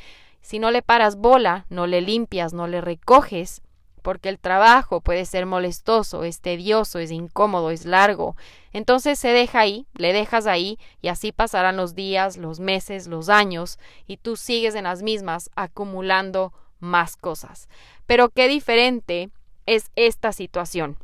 Si 0.45 0.59
no 0.59 0.71
le 0.71 0.83
paras 0.83 1.17
bola, 1.17 1.65
no 1.71 1.87
le 1.87 2.03
limpias, 2.03 2.53
no 2.53 2.67
le 2.67 2.83
recoges, 2.83 3.63
porque 4.03 4.29
el 4.29 4.39
trabajo 4.39 5.01
puede 5.01 5.25
ser 5.25 5.47
molestoso, 5.47 6.23
es 6.23 6.43
tedioso, 6.43 6.99
es 6.99 7.11
incómodo, 7.11 7.71
es 7.71 7.87
largo. 7.87 8.37
Entonces 8.75 9.19
se 9.19 9.29
deja 9.29 9.61
ahí, 9.61 9.87
le 9.95 10.13
dejas 10.13 10.47
ahí 10.47 10.79
y 11.01 11.09
así 11.09 11.33
pasarán 11.33 11.79
los 11.79 11.95
días, 11.95 12.37
los 12.37 12.61
meses, 12.61 13.07
los 13.07 13.31
años 13.31 13.79
y 14.07 14.19
tú 14.19 14.37
sigues 14.37 14.75
en 14.75 14.85
las 14.85 15.03
mismas 15.03 15.49
acumulando 15.57 16.53
más 16.79 17.17
cosas. 17.17 17.71
Pero 18.05 18.29
qué 18.29 18.47
diferente 18.47 19.31
es 19.65 19.91
esta 19.97 20.33
situación. 20.33 20.99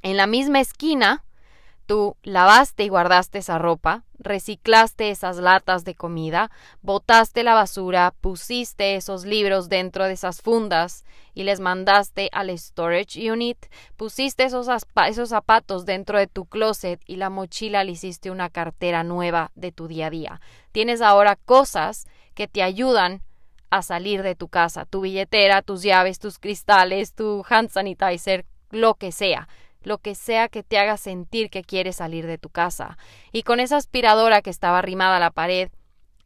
En 0.00 0.16
la 0.16 0.26
misma 0.26 0.60
esquina 0.60 1.22
Tú 1.86 2.16
lavaste 2.22 2.84
y 2.84 2.88
guardaste 2.88 3.38
esa 3.38 3.58
ropa, 3.58 4.04
reciclaste 4.18 5.10
esas 5.10 5.36
latas 5.36 5.84
de 5.84 5.94
comida, 5.94 6.50
botaste 6.80 7.42
la 7.42 7.52
basura, 7.52 8.14
pusiste 8.22 8.96
esos 8.96 9.26
libros 9.26 9.68
dentro 9.68 10.04
de 10.06 10.14
esas 10.14 10.40
fundas 10.40 11.04
y 11.34 11.42
les 11.42 11.60
mandaste 11.60 12.30
al 12.32 12.48
storage 12.58 13.30
unit, 13.30 13.66
pusiste 13.96 14.44
esos, 14.44 14.66
esos 15.06 15.28
zapatos 15.28 15.84
dentro 15.84 16.18
de 16.18 16.26
tu 16.26 16.46
closet 16.46 17.02
y 17.06 17.16
la 17.16 17.28
mochila 17.28 17.84
le 17.84 17.92
hiciste 17.92 18.30
una 18.30 18.48
cartera 18.48 19.04
nueva 19.04 19.50
de 19.54 19.70
tu 19.70 19.86
día 19.86 20.06
a 20.06 20.10
día. 20.10 20.40
Tienes 20.72 21.02
ahora 21.02 21.36
cosas 21.36 22.06
que 22.34 22.48
te 22.48 22.62
ayudan 22.62 23.20
a 23.68 23.82
salir 23.82 24.22
de 24.22 24.34
tu 24.34 24.48
casa, 24.48 24.86
tu 24.86 25.02
billetera, 25.02 25.60
tus 25.60 25.82
llaves, 25.82 26.18
tus 26.18 26.38
cristales, 26.38 27.12
tu 27.12 27.44
hand 27.46 27.68
sanitizer, 27.68 28.46
lo 28.70 28.94
que 28.94 29.12
sea 29.12 29.48
lo 29.86 29.98
que 29.98 30.14
sea 30.14 30.48
que 30.48 30.62
te 30.62 30.78
haga 30.78 30.96
sentir 30.96 31.50
que 31.50 31.62
quieres 31.62 31.96
salir 31.96 32.26
de 32.26 32.38
tu 32.38 32.48
casa. 32.48 32.98
Y 33.32 33.42
con 33.42 33.60
esa 33.60 33.76
aspiradora 33.76 34.42
que 34.42 34.50
estaba 34.50 34.78
arrimada 34.78 35.16
a 35.16 35.20
la 35.20 35.30
pared, 35.30 35.70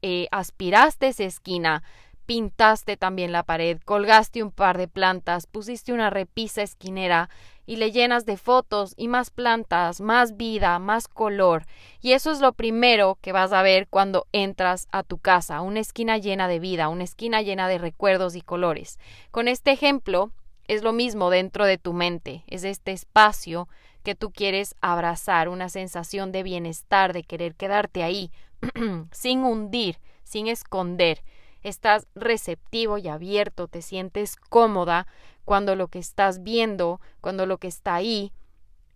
eh, 0.02 0.28
aspiraste 0.30 1.08
esa 1.08 1.24
esquina, 1.24 1.82
pintaste 2.26 2.96
también 2.96 3.32
la 3.32 3.42
pared, 3.42 3.80
colgaste 3.84 4.42
un 4.42 4.52
par 4.52 4.76
de 4.76 4.86
plantas, 4.86 5.46
pusiste 5.46 5.92
una 5.92 6.10
repisa 6.10 6.62
esquinera 6.62 7.30
y 7.64 7.76
le 7.76 7.90
llenas 7.90 8.26
de 8.26 8.36
fotos 8.36 8.94
y 8.96 9.08
más 9.08 9.30
plantas, 9.30 10.00
más 10.00 10.36
vida, 10.36 10.78
más 10.78 11.08
color. 11.08 11.64
Y 12.00 12.12
eso 12.12 12.30
es 12.30 12.40
lo 12.40 12.52
primero 12.52 13.18
que 13.20 13.32
vas 13.32 13.52
a 13.52 13.62
ver 13.62 13.88
cuando 13.88 14.26
entras 14.32 14.88
a 14.92 15.02
tu 15.02 15.18
casa, 15.18 15.60
una 15.60 15.80
esquina 15.80 16.18
llena 16.18 16.48
de 16.48 16.60
vida, 16.60 16.88
una 16.88 17.04
esquina 17.04 17.42
llena 17.42 17.66
de 17.66 17.78
recuerdos 17.78 18.36
y 18.36 18.40
colores. 18.40 18.98
Con 19.30 19.48
este 19.48 19.70
ejemplo, 19.70 20.30
es 20.68 20.82
lo 20.82 20.92
mismo 20.92 21.30
dentro 21.30 21.64
de 21.64 21.78
tu 21.78 21.94
mente, 21.94 22.44
es 22.46 22.62
este 22.62 22.92
espacio 22.92 23.68
que 24.02 24.14
tú 24.14 24.30
quieres 24.30 24.76
abrazar, 24.80 25.48
una 25.48 25.70
sensación 25.70 26.30
de 26.30 26.42
bienestar, 26.42 27.12
de 27.12 27.24
querer 27.24 27.54
quedarte 27.54 28.02
ahí, 28.02 28.30
sin 29.10 29.42
hundir, 29.42 29.98
sin 30.22 30.46
esconder. 30.46 31.24
Estás 31.62 32.06
receptivo 32.14 32.98
y 32.98 33.08
abierto, 33.08 33.66
te 33.66 33.82
sientes 33.82 34.36
cómoda 34.36 35.06
cuando 35.44 35.74
lo 35.74 35.88
que 35.88 35.98
estás 35.98 36.42
viendo, 36.42 37.00
cuando 37.20 37.46
lo 37.46 37.58
que 37.58 37.68
está 37.68 37.94
ahí 37.94 38.32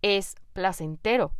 es 0.01 0.35
placentero. 0.53 1.33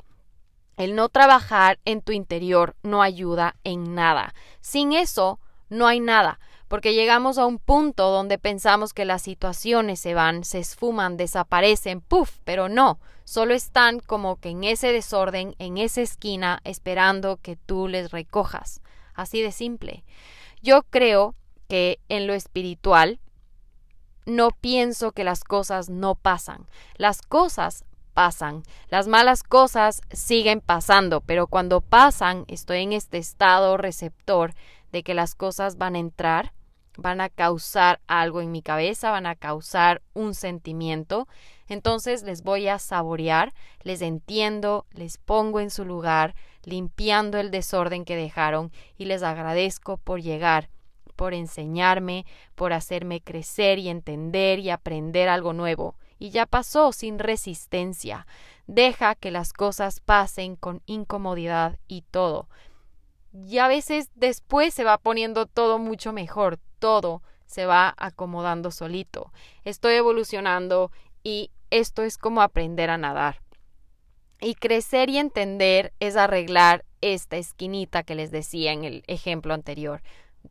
El 0.76 0.96
no 0.96 1.10
trabajar 1.10 1.80
en 1.86 2.02
tu 2.02 2.12
interior 2.12 2.76
no 2.82 3.04
ayuda 3.04 3.56
en 3.64 3.94
nada. 3.94 4.34
Sin 4.60 4.94
eso, 4.94 5.40
no 5.70 5.86
hay 5.88 6.00
nada 6.00 6.40
porque 6.74 6.96
llegamos 6.96 7.38
a 7.38 7.46
un 7.46 7.60
punto 7.60 8.10
donde 8.10 8.40
pensamos 8.40 8.94
que 8.94 9.06
las 9.06 9.22
situaciones 9.22 10.00
se 10.00 10.16
van, 10.16 10.44
se 10.44 10.58
esfuman, 10.58 11.18
desaparecen, 11.18 12.02
puff, 12.02 12.40
pero 12.46 12.68
no, 12.68 13.00
solo 13.26 13.54
están 13.54 14.00
como 14.00 14.38
que 14.38 14.50
en 14.50 14.64
ese 14.64 14.92
desorden, 14.92 15.54
en 15.60 15.78
esa 15.78 16.02
esquina, 16.02 16.62
esperando 16.64 17.38
que 17.38 17.58
tú 17.58 17.88
les 17.88 18.10
recojas. 18.10 18.82
Así 19.14 19.40
de 19.44 19.52
simple. 19.52 20.04
Yo 20.64 20.82
creo 20.90 21.36
que 21.68 22.00
en 22.10 22.26
lo 22.26 22.34
espiritual 22.34 23.20
no 24.26 24.50
pienso 24.50 25.12
que 25.12 25.24
las 25.24 25.44
cosas 25.44 25.92
no 25.92 26.16
pasan. 26.16 26.66
Las 26.96 27.22
cosas 27.22 27.86
pasan. 28.16 28.64
Las 28.90 29.08
malas 29.08 29.44
cosas 29.44 30.02
siguen 30.12 30.60
pasando, 30.60 31.22
pero 31.22 31.46
cuando 31.46 31.82
pasan 31.82 32.46
estoy 32.48 32.80
en 32.80 32.94
este 32.94 33.20
estado 33.20 33.78
receptor 33.78 34.56
de 34.92 35.04
que 35.04 35.14
las 35.14 35.36
cosas 35.36 35.78
van 35.78 35.94
a 35.94 36.00
entrar, 36.00 36.52
van 36.98 37.22
a 37.22 37.30
causar 37.30 38.00
algo 38.08 38.42
en 38.42 38.52
mi 38.52 38.62
cabeza, 38.62 39.12
van 39.12 39.26
a 39.26 39.36
causar 39.36 40.02
un 40.14 40.34
sentimiento. 40.34 41.28
Entonces 41.68 42.24
les 42.24 42.44
voy 42.44 42.68
a 42.68 42.80
saborear, 42.80 43.54
les 43.82 44.02
entiendo, 44.02 44.86
les 44.92 45.18
pongo 45.18 45.60
en 45.60 45.70
su 45.70 45.86
lugar, 45.86 46.36
limpiando 46.64 47.40
el 47.40 47.52
desorden 47.52 48.06
que 48.06 48.16
dejaron 48.16 48.72
y 48.98 49.06
les 49.06 49.24
agradezco 49.24 49.98
por 49.98 50.22
llegar, 50.22 50.70
por 51.16 51.34
enseñarme, 51.34 52.26
por 52.56 52.74
hacerme 52.74 53.22
crecer 53.22 53.80
y 53.80 53.90
entender 53.90 54.60
y 54.60 54.70
aprender 54.70 55.30
algo 55.30 55.54
nuevo. 55.54 55.96
Y 56.20 56.30
ya 56.30 56.46
pasó 56.46 56.92
sin 56.92 57.20
resistencia. 57.20 58.28
Deja 58.66 59.16
que 59.16 59.32
las 59.32 59.52
cosas 59.52 60.00
pasen 60.00 60.56
con 60.56 60.82
incomodidad 60.86 61.80
y 61.88 62.04
todo. 62.04 62.48
Y 63.34 63.58
a 63.58 63.68
veces 63.68 64.10
después 64.16 64.74
se 64.74 64.84
va 64.84 64.98
poniendo 64.98 65.48
todo 65.48 65.80
mucho 65.80 66.14
mejor, 66.14 66.60
todo 66.84 67.22
se 67.46 67.66
va 67.66 67.96
acomodando 67.98 68.70
solito. 68.70 69.32
Estoy 69.64 69.94
evolucionando 69.94 70.92
y 71.24 71.50
esto 71.70 72.04
es 72.04 72.18
como 72.18 72.42
aprender 72.42 72.90
a 72.90 72.98
nadar. 72.98 73.40
Y 74.42 74.56
crecer 74.56 75.10
y 75.10 75.18
entender 75.18 75.94
es 76.02 76.18
arreglar 76.18 76.84
esta 77.00 77.38
esquinita 77.38 78.04
que 78.04 78.16
les 78.16 78.32
decía 78.32 78.74
en 78.74 78.84
el 78.84 79.04
ejemplo 79.08 79.54
anterior. 79.54 80.02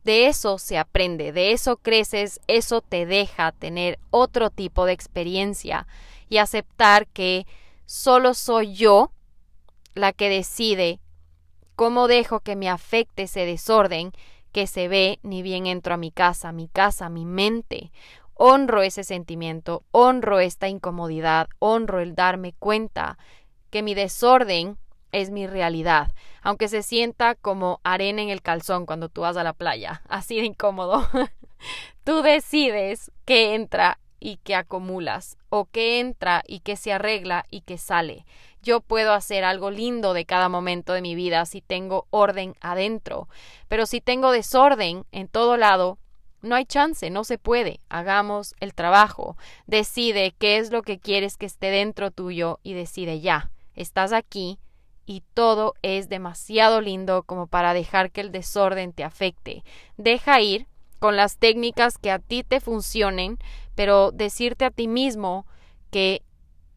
De 0.03 0.25
eso 0.25 0.57
se 0.57 0.79
aprende, 0.79 1.33
de 1.33 1.51
eso 1.51 1.77
creces, 1.77 2.41
eso 2.47 2.81
te 2.81 3.05
deja 3.05 3.51
tener 3.51 3.99
otro 4.09 4.49
tipo 4.49 4.87
de 4.87 4.93
experiencia 4.93 5.85
y 6.29 6.39
aceptar 6.39 7.05
que 7.05 7.45
solo 7.85 8.33
soy 8.33 8.73
yo 8.73 9.11
la 9.93 10.13
que 10.13 10.29
decide 10.29 10.99
cómo 11.75 12.07
dejo 12.07 12.39
que 12.39 12.55
me 12.55 12.69
afecte 12.69 13.23
ese 13.23 13.45
desorden 13.45 14.13
que 14.53 14.67
se 14.67 14.87
ve 14.87 15.19
ni 15.23 15.41
bien 15.41 15.67
entro 15.67 15.95
a 15.95 15.97
mi 15.97 16.11
casa, 16.11 16.53
mi 16.53 16.69
casa, 16.69 17.09
mi 17.09 17.25
mente. 17.25 17.91
Honro 18.35 18.81
ese 18.81 19.03
sentimiento, 19.03 19.83
honro 19.91 20.39
esta 20.39 20.69
incomodidad, 20.69 21.49
honro 21.59 21.99
el 21.99 22.15
darme 22.15 22.53
cuenta 22.53 23.17
que 23.69 23.83
mi 23.83 23.95
desorden 23.95 24.77
es 25.11 25.29
mi 25.29 25.47
realidad, 25.47 26.11
aunque 26.41 26.67
se 26.67 26.83
sienta 26.83 27.35
como 27.35 27.79
arena 27.83 28.21
en 28.21 28.29
el 28.29 28.41
calzón 28.41 28.85
cuando 28.85 29.09
tú 29.09 29.21
vas 29.21 29.37
a 29.37 29.43
la 29.43 29.53
playa, 29.53 30.01
así 30.09 30.39
de 30.39 30.45
incómodo. 30.45 31.07
tú 32.03 32.21
decides 32.21 33.11
qué 33.25 33.55
entra 33.55 33.99
y 34.19 34.37
qué 34.37 34.55
acumulas, 34.55 35.37
o 35.49 35.65
qué 35.65 35.99
entra 35.99 36.43
y 36.47 36.61
qué 36.61 36.75
se 36.75 36.93
arregla 36.93 37.45
y 37.49 37.61
qué 37.61 37.77
sale. 37.77 38.25
Yo 38.63 38.79
puedo 38.79 39.11
hacer 39.11 39.43
algo 39.43 39.71
lindo 39.71 40.13
de 40.13 40.25
cada 40.25 40.47
momento 40.47 40.93
de 40.93 41.01
mi 41.01 41.15
vida 41.15 41.45
si 41.45 41.59
tengo 41.61 42.07
orden 42.11 42.55
adentro, 42.61 43.27
pero 43.67 43.85
si 43.85 43.99
tengo 43.99 44.31
desorden 44.31 45.05
en 45.11 45.27
todo 45.27 45.57
lado, 45.57 45.99
no 46.41 46.55
hay 46.55 46.65
chance, 46.65 47.09
no 47.09 47.25
se 47.25 47.37
puede. 47.37 47.81
Hagamos 47.89 48.55
el 48.61 48.73
trabajo. 48.73 49.37
Decide 49.67 50.33
qué 50.37 50.57
es 50.57 50.71
lo 50.71 50.81
que 50.81 50.97
quieres 50.97 51.35
que 51.35 51.45
esté 51.45 51.71
dentro 51.71 52.09
tuyo 52.09 52.59
y 52.63 52.73
decide 52.73 53.19
ya. 53.19 53.51
Estás 53.75 54.13
aquí 54.13 54.59
y 55.05 55.23
todo 55.33 55.73
es 55.81 56.07
demasiado 56.07 56.79
lindo 56.79 57.23
como 57.23 57.47
para 57.47 57.73
dejar 57.73 58.11
que 58.11 58.21
el 58.21 58.31
desorden 58.31 58.93
te 58.93 59.03
afecte. 59.03 59.63
Deja 59.97 60.39
ir 60.39 60.67
con 60.99 61.17
las 61.17 61.37
técnicas 61.37 61.97
que 61.97 62.11
a 62.11 62.19
ti 62.19 62.43
te 62.43 62.61
funcionen, 62.61 63.39
pero 63.75 64.11
decirte 64.11 64.63
a 64.63 64.71
ti 64.71 64.87
mismo 64.87 65.45
que 65.91 66.23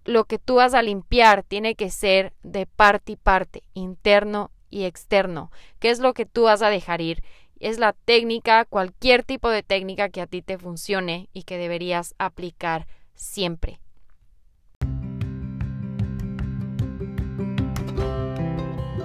lo 0.07 0.25
que 0.25 0.39
tú 0.39 0.57
vas 0.57 0.75
a 0.75 0.83
limpiar 0.83 1.43
tiene 1.43 1.75
que 1.75 1.91
ser 1.91 2.33
de 2.43 2.67
parte 2.67 3.13
y 3.13 3.17
parte, 3.17 3.63
interno 3.75 4.51
y 4.71 4.85
externo. 4.85 5.51
¿Qué 5.79 5.91
es 5.91 5.99
lo 5.99 6.15
que 6.15 6.27
tú 6.27 6.45
vas 6.45 6.63
a 6.63 6.71
dejar 6.71 7.01
ir? 7.01 7.23
Es 7.59 7.79
la 7.79 7.93
técnica, 7.93 8.65
cualquier 8.65 9.23
tipo 9.23 9.51
de 9.51 9.63
técnica 9.63 10.09
que 10.09 10.21
a 10.21 10.27
ti 10.27 10.43
te 10.43 10.59
funcione 10.59 11.29
y 11.33 11.43
que 11.45 11.59
deberías 11.59 12.15
aplicar 12.19 12.87
siempre. 13.15 13.81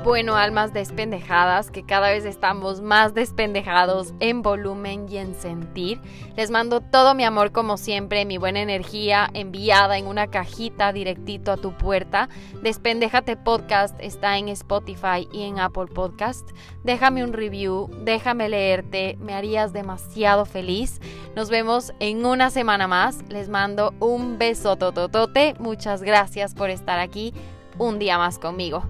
Bueno, 0.04 0.36
almas 0.36 0.74
despendejadas, 0.74 1.70
que 1.70 1.86
cada 1.86 2.10
vez 2.10 2.26
estamos 2.26 2.82
más 2.82 3.14
despendejados 3.14 4.16
en 4.20 4.42
volumen 4.42 5.06
y 5.08 5.18
en 5.18 5.36
sentir. 5.36 6.02
Les 6.36 6.50
mando 6.50 6.82
todo 6.82 7.14
mi 7.14 7.24
amor 7.24 7.52
como 7.52 7.78
siempre, 7.78 8.26
mi 8.26 8.40
buena 8.40 8.62
energía 8.62 9.30
enviada 9.36 10.00
en 10.00 10.08
una 10.08 10.26
cajita 10.26 10.92
directito 10.92 11.52
a 11.52 11.58
tu 11.58 11.78
puerta. 11.78 12.30
Despendejate 12.64 13.38
Podcast 13.38 13.96
está 14.00 14.40
en 14.40 14.50
Spotify 14.50 15.28
y 15.32 15.44
en 15.44 15.60
Apple 15.60 15.86
Podcast. 15.94 16.50
Déjame 16.84 17.24
un 17.24 17.34
review, 17.34 17.88
déjame 18.04 18.50
leerte, 18.50 19.20
me 19.22 19.36
harías 19.36 19.72
demasiado 19.72 20.46
feliz. 20.46 21.00
Nos 21.36 21.52
vemos 21.52 21.94
en 22.00 22.26
una 22.26 22.50
semana 22.50 22.88
más. 22.88 23.22
Les 23.30 23.50
mando 23.50 23.94
un 24.00 24.40
beso 24.40 24.78
tototote. 24.78 25.54
Muchas 25.60 26.02
gracias 26.02 26.56
por 26.56 26.72
estar 26.72 26.98
aquí 26.98 27.36
un 27.78 28.00
día 28.00 28.18
más 28.18 28.40
conmigo. 28.40 28.84